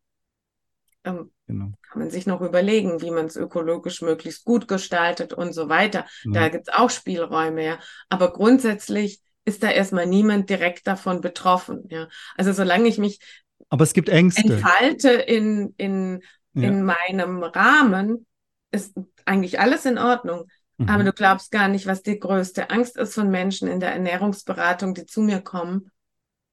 Ähm, 1.04 1.32
genau. 1.46 1.72
Kann 1.90 2.02
man 2.02 2.10
sich 2.10 2.26
noch 2.26 2.40
überlegen, 2.40 3.00
wie 3.00 3.10
man 3.10 3.26
es 3.26 3.36
ökologisch 3.36 4.02
möglichst 4.02 4.44
gut 4.44 4.68
gestaltet 4.68 5.32
und 5.32 5.52
so 5.52 5.68
weiter. 5.68 6.06
Ja. 6.24 6.32
Da 6.32 6.48
gibt 6.48 6.68
es 6.68 6.74
auch 6.74 6.90
Spielräume, 6.90 7.64
ja. 7.64 7.78
Aber 8.08 8.32
grundsätzlich 8.32 9.20
ist 9.44 9.62
da 9.62 9.70
erstmal 9.70 10.06
niemand 10.06 10.50
direkt 10.50 10.86
davon 10.86 11.20
betroffen. 11.20 11.84
Ja. 11.88 12.08
Also 12.36 12.52
solange 12.52 12.88
ich 12.88 12.98
mich 12.98 13.20
aber 13.68 13.84
es 13.84 13.92
gibt 13.92 14.08
Ängste. 14.08 14.52
entfalte 14.52 15.10
in, 15.10 15.74
in, 15.76 16.22
ja. 16.54 16.68
in 16.68 16.84
meinem 16.84 17.42
Rahmen, 17.42 18.26
ist 18.72 18.96
eigentlich 19.24 19.60
alles 19.60 19.84
in 19.84 19.98
Ordnung. 19.98 20.46
Mhm. 20.78 20.88
Aber 20.88 21.04
du 21.04 21.12
glaubst 21.12 21.50
gar 21.50 21.68
nicht, 21.68 21.86
was 21.86 22.02
die 22.02 22.18
größte 22.18 22.70
Angst 22.70 22.96
ist 22.96 23.14
von 23.14 23.30
Menschen 23.30 23.68
in 23.68 23.80
der 23.80 23.92
Ernährungsberatung, 23.92 24.94
die 24.94 25.06
zu 25.06 25.20
mir 25.22 25.40
kommen. 25.40 25.90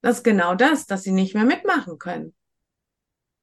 Das 0.02 0.18
ist 0.18 0.24
genau 0.24 0.54
das, 0.54 0.86
dass 0.86 1.04
sie 1.04 1.12
nicht 1.12 1.34
mehr 1.34 1.46
mitmachen 1.46 1.98
können. 1.98 2.34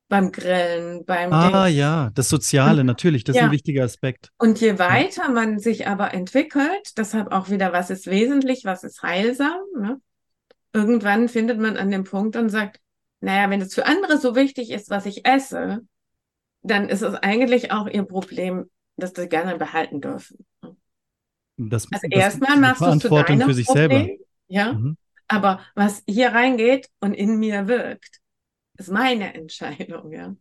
Beim 0.08 0.32
Grillen, 0.32 1.04
beim. 1.06 1.32
Ah, 1.32 1.66
Ding. 1.66 1.76
ja, 1.76 2.10
das 2.14 2.28
Soziale, 2.28 2.84
natürlich, 2.84 3.24
das 3.24 3.36
ja. 3.36 3.42
ist 3.42 3.46
ein 3.46 3.52
wichtiger 3.52 3.84
Aspekt. 3.84 4.30
Und 4.38 4.60
je 4.60 4.78
weiter 4.78 5.24
ja. 5.24 5.30
man 5.30 5.58
sich 5.58 5.86
aber 5.86 6.12
entwickelt, 6.12 6.92
deshalb 6.98 7.32
auch 7.32 7.48
wieder, 7.48 7.72
was 7.72 7.90
ist 7.90 8.06
wesentlich, 8.06 8.64
was 8.64 8.84
ist 8.84 9.02
heilsam, 9.02 9.60
ne? 9.78 10.00
irgendwann 10.74 11.28
findet 11.28 11.58
man 11.58 11.76
an 11.76 11.90
dem 11.90 12.04
Punkt 12.04 12.36
und 12.36 12.50
sagt, 12.50 12.80
naja, 13.20 13.48
wenn 13.48 13.62
es 13.62 13.74
für 13.74 13.86
andere 13.86 14.18
so 14.18 14.34
wichtig 14.34 14.70
ist, 14.70 14.90
was 14.90 15.06
ich 15.06 15.26
esse, 15.26 15.80
dann 16.62 16.88
ist 16.88 17.02
es 17.02 17.14
eigentlich 17.14 17.72
auch 17.72 17.86
ihr 17.86 18.02
Problem, 18.02 18.68
dass 18.96 19.12
sie 19.14 19.28
gerne 19.28 19.56
behalten 19.56 20.00
dürfen. 20.00 20.44
Das, 21.56 21.86
also 21.90 22.06
erstmal 22.10 22.58
machst 22.58 22.82
du 22.82 22.98
zu 22.98 23.08
deinem 23.08 23.48
für 23.48 23.54
sich 23.54 23.66
Problem, 23.66 23.88
selber. 23.88 24.24
Ja, 24.48 24.72
mhm. 24.72 24.96
aber 25.28 25.60
was 25.74 26.02
hier 26.06 26.32
reingeht 26.32 26.90
und 27.00 27.14
in 27.14 27.38
mir 27.38 27.68
wirkt, 27.68 28.20
ist 28.78 28.90
meine 28.90 29.34
Entscheidung, 29.34 30.12
ja. 30.12 30.34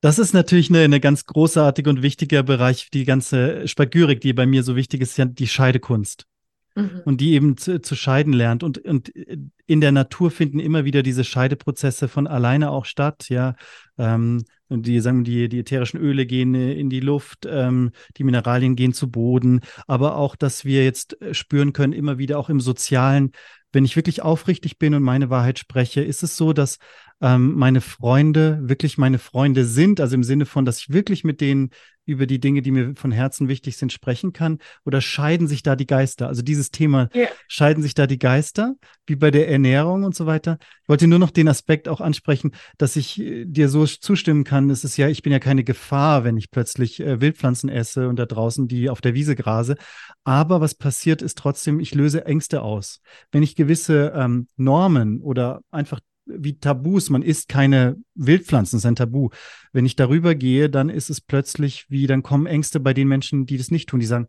Das 0.00 0.18
ist 0.18 0.34
natürlich 0.34 0.68
eine, 0.70 0.80
eine 0.80 1.00
ganz 1.00 1.24
großartige 1.24 1.88
und 1.88 2.02
wichtiger 2.02 2.42
Bereich, 2.42 2.90
die 2.92 3.04
ganze 3.04 3.66
Spagyrik, 3.66 4.20
die 4.20 4.32
bei 4.32 4.46
mir 4.46 4.62
so 4.62 4.76
wichtig 4.76 5.00
ist, 5.00 5.16
ja 5.16 5.24
die 5.24 5.48
Scheidekunst. 5.48 6.26
Mhm. 6.74 7.02
Und 7.06 7.20
die 7.20 7.32
eben 7.32 7.56
zu, 7.56 7.80
zu, 7.80 7.96
scheiden 7.96 8.34
lernt. 8.34 8.62
Und, 8.62 8.78
und 8.78 9.08
in 9.08 9.80
der 9.80 9.92
Natur 9.92 10.30
finden 10.30 10.60
immer 10.60 10.84
wieder 10.84 11.02
diese 11.02 11.24
Scheideprozesse 11.24 12.06
von 12.06 12.26
alleine 12.26 12.70
auch 12.70 12.84
statt, 12.84 13.30
ja. 13.30 13.56
Ähm, 13.96 14.44
und 14.68 14.86
die 14.86 15.00
sagen, 15.00 15.24
die, 15.24 15.48
die 15.48 15.60
ätherischen 15.60 16.00
Öle 16.00 16.26
gehen 16.26 16.54
äh, 16.54 16.74
in 16.74 16.90
die 16.90 17.00
Luft, 17.00 17.46
ähm, 17.48 17.92
die 18.16 18.24
Mineralien 18.24 18.76
gehen 18.76 18.92
zu 18.92 19.10
Boden, 19.10 19.60
aber 19.86 20.16
auch, 20.16 20.36
dass 20.36 20.64
wir 20.64 20.84
jetzt 20.84 21.20
äh, 21.22 21.34
spüren 21.34 21.72
können, 21.72 21.92
immer 21.92 22.18
wieder 22.18 22.38
auch 22.38 22.48
im 22.48 22.60
Sozialen, 22.60 23.32
wenn 23.76 23.84
ich 23.84 23.94
wirklich 23.94 24.22
aufrichtig 24.22 24.78
bin 24.78 24.94
und 24.94 25.02
meine 25.02 25.28
Wahrheit 25.28 25.58
spreche, 25.58 26.00
ist 26.00 26.22
es 26.22 26.34
so, 26.38 26.54
dass 26.54 26.78
ähm, 27.20 27.52
meine 27.56 27.82
Freunde 27.82 28.58
wirklich 28.62 28.96
meine 28.96 29.18
Freunde 29.18 29.66
sind, 29.66 30.00
also 30.00 30.14
im 30.14 30.24
Sinne 30.24 30.46
von, 30.46 30.64
dass 30.64 30.78
ich 30.80 30.88
wirklich 30.88 31.24
mit 31.24 31.42
denen 31.42 31.68
über 32.06 32.26
die 32.26 32.40
Dinge, 32.40 32.62
die 32.62 32.70
mir 32.70 32.94
von 32.96 33.12
Herzen 33.12 33.48
wichtig 33.48 33.76
sind, 33.76 33.92
sprechen 33.92 34.32
kann? 34.32 34.58
Oder 34.84 35.00
scheiden 35.00 35.48
sich 35.48 35.62
da 35.62 35.76
die 35.76 35.86
Geister? 35.86 36.28
Also 36.28 36.42
dieses 36.42 36.70
Thema, 36.70 37.08
ja. 37.12 37.26
scheiden 37.48 37.82
sich 37.82 37.94
da 37.94 38.06
die 38.06 38.18
Geister, 38.18 38.76
wie 39.06 39.16
bei 39.16 39.30
der 39.30 39.50
Ernährung 39.50 40.04
und 40.04 40.14
so 40.14 40.26
weiter? 40.26 40.58
Ich 40.82 40.88
wollte 40.88 41.08
nur 41.08 41.18
noch 41.18 41.30
den 41.30 41.48
Aspekt 41.48 41.88
auch 41.88 42.00
ansprechen, 42.00 42.52
dass 42.78 42.96
ich 42.96 43.20
äh, 43.20 43.44
dir 43.44 43.68
so 43.68 43.84
zustimmen 43.84 44.44
kann. 44.44 44.70
Es 44.70 44.84
ist 44.84 44.96
ja, 44.96 45.08
ich 45.08 45.22
bin 45.22 45.32
ja 45.32 45.40
keine 45.40 45.64
Gefahr, 45.64 46.24
wenn 46.24 46.36
ich 46.36 46.50
plötzlich 46.50 47.00
äh, 47.00 47.20
Wildpflanzen 47.20 47.68
esse 47.68 48.08
und 48.08 48.16
da 48.16 48.26
draußen 48.26 48.68
die 48.68 48.88
auf 48.88 49.00
der 49.00 49.14
Wiese 49.14 49.34
grase. 49.34 49.76
Aber 50.24 50.60
was 50.60 50.74
passiert 50.74 51.22
ist 51.22 51.36
trotzdem, 51.38 51.80
ich 51.80 51.94
löse 51.94 52.24
Ängste 52.24 52.62
aus. 52.62 53.00
Wenn 53.32 53.42
ich 53.42 53.56
gewisse 53.56 54.12
ähm, 54.14 54.48
Normen 54.56 55.20
oder 55.20 55.60
einfach 55.70 56.00
wie 56.26 56.58
Tabus. 56.58 57.10
Man 57.10 57.22
isst 57.22 57.48
keine 57.48 57.96
Wildpflanzen, 58.14 58.76
das 58.76 58.84
ist 58.84 58.86
ein 58.86 58.96
Tabu. 58.96 59.30
Wenn 59.72 59.86
ich 59.86 59.96
darüber 59.96 60.34
gehe, 60.34 60.68
dann 60.68 60.88
ist 60.88 61.10
es 61.10 61.20
plötzlich 61.20 61.86
wie, 61.88 62.06
dann 62.06 62.22
kommen 62.22 62.46
Ängste 62.46 62.80
bei 62.80 62.92
den 62.92 63.08
Menschen, 63.08 63.46
die 63.46 63.56
das 63.56 63.70
nicht 63.70 63.88
tun. 63.88 64.00
Die 64.00 64.06
sagen, 64.06 64.28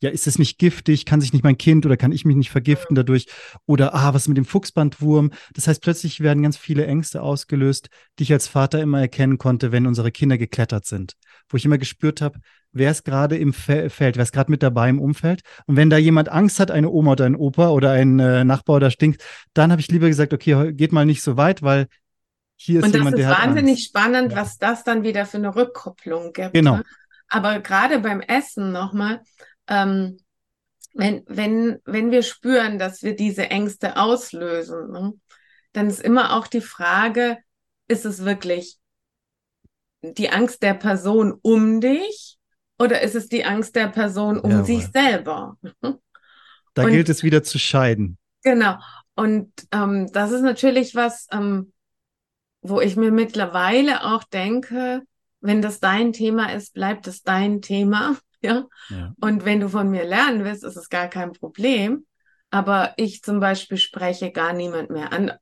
ja, 0.00 0.10
ist 0.10 0.26
es 0.26 0.38
nicht 0.38 0.58
giftig? 0.58 1.06
Kann 1.06 1.20
sich 1.20 1.32
nicht 1.32 1.42
mein 1.42 1.56
Kind 1.56 1.86
oder 1.86 1.96
kann 1.96 2.12
ich 2.12 2.24
mich 2.24 2.36
nicht 2.36 2.50
vergiften 2.50 2.94
dadurch? 2.94 3.26
Oder, 3.64 3.94
ah, 3.94 4.12
was 4.12 4.28
mit 4.28 4.36
dem 4.36 4.44
Fuchsbandwurm? 4.44 5.30
Das 5.54 5.68
heißt, 5.68 5.82
plötzlich 5.82 6.20
werden 6.20 6.42
ganz 6.42 6.56
viele 6.56 6.86
Ängste 6.86 7.22
ausgelöst, 7.22 7.88
die 8.18 8.24
ich 8.24 8.32
als 8.32 8.46
Vater 8.46 8.80
immer 8.80 9.00
erkennen 9.00 9.38
konnte, 9.38 9.72
wenn 9.72 9.86
unsere 9.86 10.12
Kinder 10.12 10.36
geklettert 10.36 10.84
sind. 10.84 11.14
Wo 11.48 11.56
ich 11.56 11.64
immer 11.64 11.78
gespürt 11.78 12.20
habe, 12.20 12.40
wer 12.72 12.90
ist 12.90 13.04
gerade 13.04 13.38
im 13.38 13.54
Feld, 13.54 13.94
wer 13.98 14.14
ist 14.14 14.32
gerade 14.32 14.50
mit 14.50 14.62
dabei 14.62 14.90
im 14.90 15.00
Umfeld. 15.00 15.40
Und 15.66 15.76
wenn 15.76 15.88
da 15.88 15.96
jemand 15.96 16.28
Angst 16.28 16.60
hat, 16.60 16.70
eine 16.70 16.90
Oma 16.90 17.12
oder 17.12 17.24
ein 17.24 17.36
Opa 17.36 17.70
oder 17.70 17.92
ein 17.92 18.18
äh, 18.18 18.44
Nachbar 18.44 18.76
oder 18.76 18.90
stinkt, 18.90 19.22
dann 19.54 19.72
habe 19.72 19.80
ich 19.80 19.88
lieber 19.88 20.08
gesagt, 20.08 20.34
okay, 20.34 20.72
geht 20.74 20.92
mal 20.92 21.06
nicht 21.06 21.22
so 21.22 21.38
weit, 21.38 21.62
weil 21.62 21.86
hier 22.56 22.84
ist 22.84 22.94
jemand, 22.94 23.16
der 23.16 23.28
hat. 23.28 23.34
Und 23.34 23.38
das 23.38 23.38
ist 23.38 23.48
wahnsinnig 23.48 23.84
spannend, 23.84 24.32
ja. 24.32 24.38
was 24.38 24.58
das 24.58 24.84
dann 24.84 25.02
wieder 25.04 25.24
für 25.24 25.38
eine 25.38 25.56
Rückkopplung 25.56 26.34
gibt. 26.34 26.52
Genau. 26.52 26.76
Ne? 26.76 26.84
Aber 27.28 27.60
gerade 27.60 27.98
beim 27.98 28.20
Essen 28.20 28.72
nochmal, 28.72 29.20
ähm, 29.68 30.18
wenn, 30.94 31.22
wenn, 31.26 31.78
wenn 31.84 32.10
wir 32.10 32.22
spüren, 32.22 32.78
dass 32.78 33.02
wir 33.02 33.14
diese 33.14 33.50
Ängste 33.50 33.96
auslösen, 33.96 34.90
ne, 34.90 35.12
dann 35.72 35.88
ist 35.88 36.00
immer 36.00 36.36
auch 36.36 36.46
die 36.46 36.62
Frage, 36.62 37.38
ist 37.88 38.06
es 38.06 38.24
wirklich 38.24 38.78
die 40.02 40.30
Angst 40.30 40.62
der 40.62 40.74
Person 40.74 41.38
um 41.42 41.80
dich 41.80 42.38
oder 42.78 43.02
ist 43.02 43.14
es 43.14 43.28
die 43.28 43.44
Angst 43.44 43.76
der 43.76 43.88
Person 43.88 44.38
um 44.38 44.50
Jawohl. 44.50 44.64
sich 44.64 44.86
selber? 44.86 45.56
Da 46.74 46.84
Und, 46.84 46.90
gilt 46.90 47.08
es 47.08 47.22
wieder 47.22 47.42
zu 47.42 47.58
scheiden. 47.58 48.18
Genau. 48.42 48.76
Und 49.14 49.50
ähm, 49.72 50.10
das 50.12 50.30
ist 50.30 50.42
natürlich 50.42 50.94
was, 50.94 51.26
ähm, 51.32 51.72
wo 52.60 52.80
ich 52.80 52.96
mir 52.96 53.10
mittlerweile 53.10 54.04
auch 54.04 54.24
denke, 54.24 55.02
wenn 55.40 55.62
das 55.62 55.80
dein 55.80 56.12
Thema 56.12 56.52
ist, 56.52 56.74
bleibt 56.74 57.06
es 57.06 57.22
dein 57.22 57.62
Thema. 57.62 58.16
Ja? 58.40 58.66
ja. 58.90 59.12
Und 59.20 59.44
wenn 59.44 59.60
du 59.60 59.68
von 59.68 59.90
mir 59.90 60.04
lernen 60.04 60.44
willst, 60.44 60.64
ist 60.64 60.76
es 60.76 60.88
gar 60.88 61.08
kein 61.08 61.32
Problem. 61.32 62.06
Aber 62.50 62.94
ich 62.96 63.22
zum 63.22 63.40
Beispiel 63.40 63.78
spreche 63.78 64.30
gar 64.30 64.52
niemand 64.52 64.90
mehr 64.90 65.12
an 65.12 65.32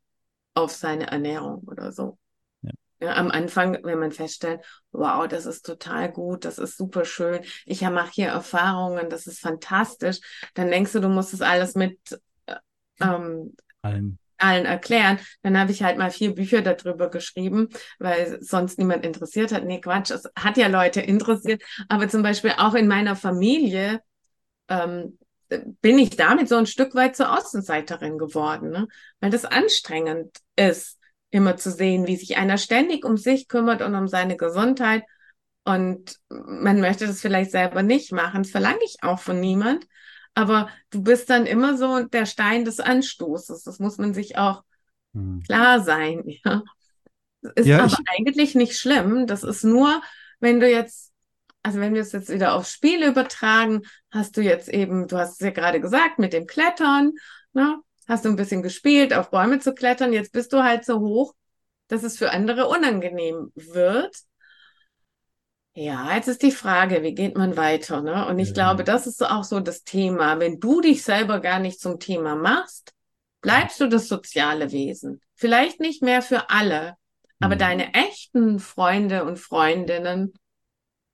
auf 0.55 0.73
seine 0.73 1.09
Ernährung 1.09 1.65
oder 1.67 1.93
so. 1.93 2.19
Ja. 2.63 2.71
ja. 3.01 3.15
am 3.15 3.31
Anfang, 3.31 3.79
wenn 3.83 3.99
man 3.99 4.13
feststellt, 4.13 4.61
wow, 4.93 5.29
das 5.29 5.47
ist 5.47 5.67
total 5.67 6.11
gut, 6.11 6.45
das 6.45 6.59
ist 6.59 6.77
super 6.77 7.05
schön, 7.05 7.45
ich 7.67 7.83
mache 7.83 8.11
hier 8.13 8.29
Erfahrungen, 8.29 9.11
das 9.11 9.27
ist 9.27 9.41
fantastisch, 9.41 10.21
dann 10.55 10.71
denkst 10.71 10.93
du, 10.93 11.01
du 11.01 11.09
musst 11.09 11.35
es 11.35 11.43
alles 11.43 11.75
mit 11.75 11.99
äh, 12.47 12.57
ähm, 13.01 13.55
allen 13.83 14.19
allen 14.38 14.66
erklären. 14.66 15.18
Dann 15.42 15.59
habe 15.59 15.73
ich 15.73 15.83
halt 15.83 15.99
mal 15.99 16.11
vier 16.11 16.35
Bücher 16.35 16.62
darüber 16.62 17.11
geschrieben, 17.11 17.68
weil 17.99 18.38
sonst 18.42 18.79
niemand 18.79 19.05
interessiert 19.05 19.53
hat. 19.53 19.64
Nee, 19.64 19.81
Quatsch, 19.81 20.11
es 20.11 20.29
hat 20.37 20.57
ja 20.57 20.68
Leute 20.68 21.01
interessiert. 21.01 21.62
Aber 21.88 22.09
zum 22.09 22.23
Beispiel 22.23 22.53
auch 22.59 22.75
in 22.75 22.88
meiner 22.88 23.16
Familie 23.16 24.01
ähm, 24.68 25.18
bin 25.81 25.99
ich 25.99 26.11
damit 26.16 26.49
so 26.49 26.57
ein 26.57 26.66
Stück 26.66 26.94
weit 26.94 27.16
zur 27.16 27.37
Außenseiterin 27.37 28.18
geworden, 28.18 28.70
ne? 28.70 28.88
weil 29.20 29.31
das 29.31 29.44
anstrengend 29.44 30.38
ist, 30.57 30.99
immer 31.31 31.57
zu 31.57 31.70
sehen, 31.70 32.07
wie 32.07 32.16
sich 32.16 32.37
einer 32.37 32.59
ständig 32.59 33.05
um 33.05 33.16
sich 33.16 33.49
kümmert 33.49 33.83
und 33.83 33.94
um 33.94 34.09
seine 34.09 34.37
Gesundheit. 34.37 35.03
Und 35.64 36.16
man 36.29 36.81
möchte 36.81 37.07
das 37.07 37.20
vielleicht 37.20 37.51
selber 37.51 37.83
nicht 37.83 38.12
machen. 38.12 38.42
Das 38.42 38.53
verlange 38.53 38.85
ich 38.85 38.99
auch 39.03 39.18
von 39.18 39.40
niemand. 39.40 39.87
Aber 40.35 40.68
du 40.90 41.03
bist 41.03 41.31
dann 41.31 41.47
immer 41.47 41.77
so 41.77 42.03
der 42.05 42.27
Stein 42.27 42.64
des 42.64 42.81
Anstoßes. 42.81 43.62
Das 43.62 43.79
muss 43.79 43.99
man 43.99 44.14
sich 44.14 44.37
auch 44.37 44.62
hm. 45.14 45.42
klar 45.42 45.81
sein. 45.81 46.25
Ja. 46.44 46.62
Ist 47.57 47.66
ja, 47.66 47.85
aber 47.85 47.99
eigentlich 48.07 48.55
nicht 48.55 48.79
schlimm. 48.79 49.27
Das 49.27 49.42
ist 49.42 49.64
nur, 49.64 50.01
wenn 50.40 50.61
du 50.61 50.70
jetzt, 50.70 51.12
also 51.62 51.79
wenn 51.79 51.92
wir 51.92 52.01
es 52.01 52.12
jetzt 52.12 52.31
wieder 52.31 52.55
aufs 52.55 52.73
Spiel 52.73 53.05
übertragen, 53.05 53.83
hast 54.11 54.38
du 54.38 54.40
jetzt 54.40 54.70
eben, 54.70 55.09
du 55.09 55.18
hast 55.18 55.33
es 55.33 55.40
ja 55.40 55.51
gerade 55.51 55.79
gesagt, 55.79 56.18
mit 56.18 56.33
dem 56.33 56.47
Klettern, 56.47 57.12
ne? 57.53 57.83
hast 58.07 58.25
du 58.25 58.29
ein 58.29 58.37
bisschen 58.37 58.62
gespielt, 58.62 59.14
auf 59.14 59.31
Bäume 59.31 59.59
zu 59.59 59.75
klettern. 59.75 60.12
Jetzt 60.12 60.33
bist 60.33 60.53
du 60.53 60.62
halt 60.62 60.85
so 60.85 61.01
hoch, 61.01 61.35
dass 61.88 62.03
es 62.03 62.18
für 62.18 62.31
andere 62.31 62.66
unangenehm 62.68 63.53
wird. 63.55 64.16
Ja, 65.77 66.15
jetzt 66.15 66.29
ist 66.29 66.43
die 66.43 66.53
Frage, 66.53 67.03
wie 67.03 67.15
geht 67.15 67.37
man 67.37 67.57
weiter? 67.57 68.01
Ne? 68.01 68.27
Und 68.29 68.39
ich 68.39 68.49
ja. 68.49 68.55
glaube, 68.55 68.85
das 68.85 69.09
ist 69.09 69.25
auch 69.25 69.43
so 69.43 69.59
das 69.59 69.83
Thema. 69.83 70.39
Wenn 70.39 70.61
du 70.61 70.81
dich 70.81 71.03
selber 71.03 71.41
gar 71.41 71.59
nicht 71.59 71.81
zum 71.81 71.99
Thema 71.99 72.37
machst, 72.37 72.93
bleibst 73.41 73.81
du 73.81 73.89
das 73.89 74.07
soziale 74.07 74.71
Wesen. 74.71 75.21
Vielleicht 75.35 75.81
nicht 75.81 76.01
mehr 76.01 76.23
für 76.23 76.49
alle, 76.49 76.95
aber 77.41 77.57
mhm. 77.57 77.59
deine 77.59 77.95
echten 77.95 78.61
Freunde 78.61 79.25
und 79.25 79.39
Freundinnen, 79.39 80.33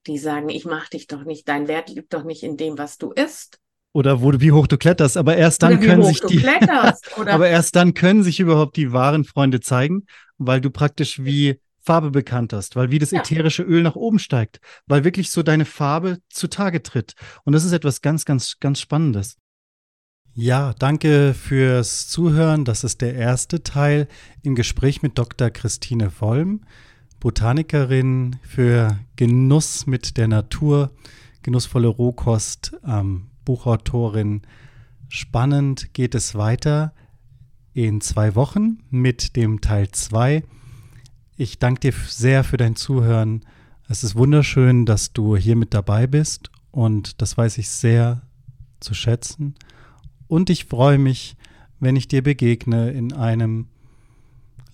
die 0.07 0.19
sagen, 0.19 0.51
ich 0.51 0.67
mach 0.67 0.89
dich 0.89 1.07
doch 1.07 1.25
nicht, 1.25 1.49
dein 1.49 1.67
Wert 1.67 1.89
liegt 1.89 2.13
doch 2.13 2.25
nicht 2.25 2.43
in 2.43 2.59
dem, 2.59 2.77
was 2.77 2.99
du 2.99 3.13
isst. 3.13 3.59
Oder 3.93 4.21
wo, 4.21 4.31
wie 4.41 4.53
hoch 4.53 4.67
du 4.67 4.77
kletterst, 4.77 5.17
aber 5.17 5.37
erst 5.37 5.63
dann 5.63 5.81
können 5.81 6.05
sich 6.05 6.21
die, 6.21 6.47
aber 7.27 7.49
erst 7.49 7.75
dann 7.77 7.95
können 7.95 8.23
sich 8.23 8.39
überhaupt 8.39 8.77
die 8.77 8.93
wahren 8.93 9.25
Freunde 9.25 9.61
zeigen, 9.61 10.07
weil 10.39 10.61
du 10.61 10.71
praktisch 10.71 11.25
wie 11.25 11.61
Farbe 11.83 12.11
bekannt 12.11 12.53
hast, 12.53 12.77
weil 12.77 12.91
wie 12.91 12.99
das 12.99 13.11
ja. 13.11 13.21
ätherische 13.21 13.63
Öl 13.63 13.83
nach 13.83 13.97
oben 13.97 14.19
steigt, 14.19 14.61
weil 14.87 15.05
wirklich 15.05 15.31
so 15.31 15.43
deine 15.43 15.65
Farbe 15.65 16.19
zutage 16.29 16.83
tritt. 16.83 17.15
Und 17.45 17.55
das 17.55 17.65
ist 17.65 17.73
etwas 17.73 18.03
ganz, 18.03 18.25
ganz, 18.25 18.59
ganz 18.61 18.81
Spannendes. 18.81 19.39
Ja, 20.35 20.75
danke 20.79 21.35
fürs 21.35 22.09
Zuhören. 22.09 22.65
Das 22.65 22.85
ist 22.85 23.01
der 23.01 23.15
erste 23.15 23.63
Teil 23.63 24.07
im 24.43 24.55
Gespräch 24.55 25.03
mit 25.03 25.19
Dr. 25.19 25.51
Christine 25.51 26.11
Vollm, 26.11 26.65
Botanikerin 27.19 28.37
für 28.43 28.99
Genuss 29.17 29.87
mit 29.87 30.17
der 30.17 30.29
Natur, 30.29 30.93
genussvolle 31.43 31.89
Rohkost, 31.89 32.77
ähm, 32.87 33.31
Buchautorin. 33.45 34.43
Spannend 35.09 35.93
geht 35.95 36.15
es 36.15 36.37
weiter 36.37 36.95
in 37.73 38.01
zwei 38.01 38.35
Wochen 38.37 38.79
mit 38.91 39.35
dem 39.37 39.61
Teil 39.61 39.91
2. 39.91 40.45
Ich 41.41 41.59
danke 41.59 41.81
dir 41.81 41.95
sehr 42.07 42.45
für 42.45 42.59
dein 42.59 42.77
Zuhören. 42.77 43.47
Es 43.89 44.05
ist 44.05 44.15
wunderschön, 44.15 44.85
dass 44.85 45.15
du 45.15 45.39
hier 45.39 45.57
mit 45.57 45.73
dabei 45.73 46.07
bist 46.07 46.51
und 46.71 47.23
das 47.23 47.39
weiß 47.39 47.57
ich 47.57 47.71
sehr 47.71 48.21
zu 48.81 48.93
schätzen. 48.93 49.55
Und 50.29 50.51
ich 50.51 50.67
freue 50.67 50.99
mich, 50.99 51.37
wenn 51.79 51.97
ich 51.97 52.09
dir 52.09 52.23
begegne 52.23 52.91
in 52.91 53.15
einem 53.15 53.69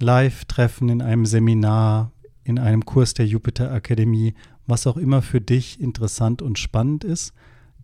Live-Treffen, 0.01 0.89
in 0.89 1.03
einem 1.03 1.25
Seminar, 1.25 2.11
in 2.43 2.59
einem 2.59 2.85
Kurs 2.85 3.15
der 3.15 3.29
Jupiter 3.29 3.71
Akademie, 3.71 4.35
was 4.67 4.89
auch 4.89 4.97
immer 4.97 5.23
für 5.23 5.41
dich 5.41 5.81
interessant 5.81 6.43
und 6.43 6.59
spannend 6.59 7.05
ist. 7.05 7.33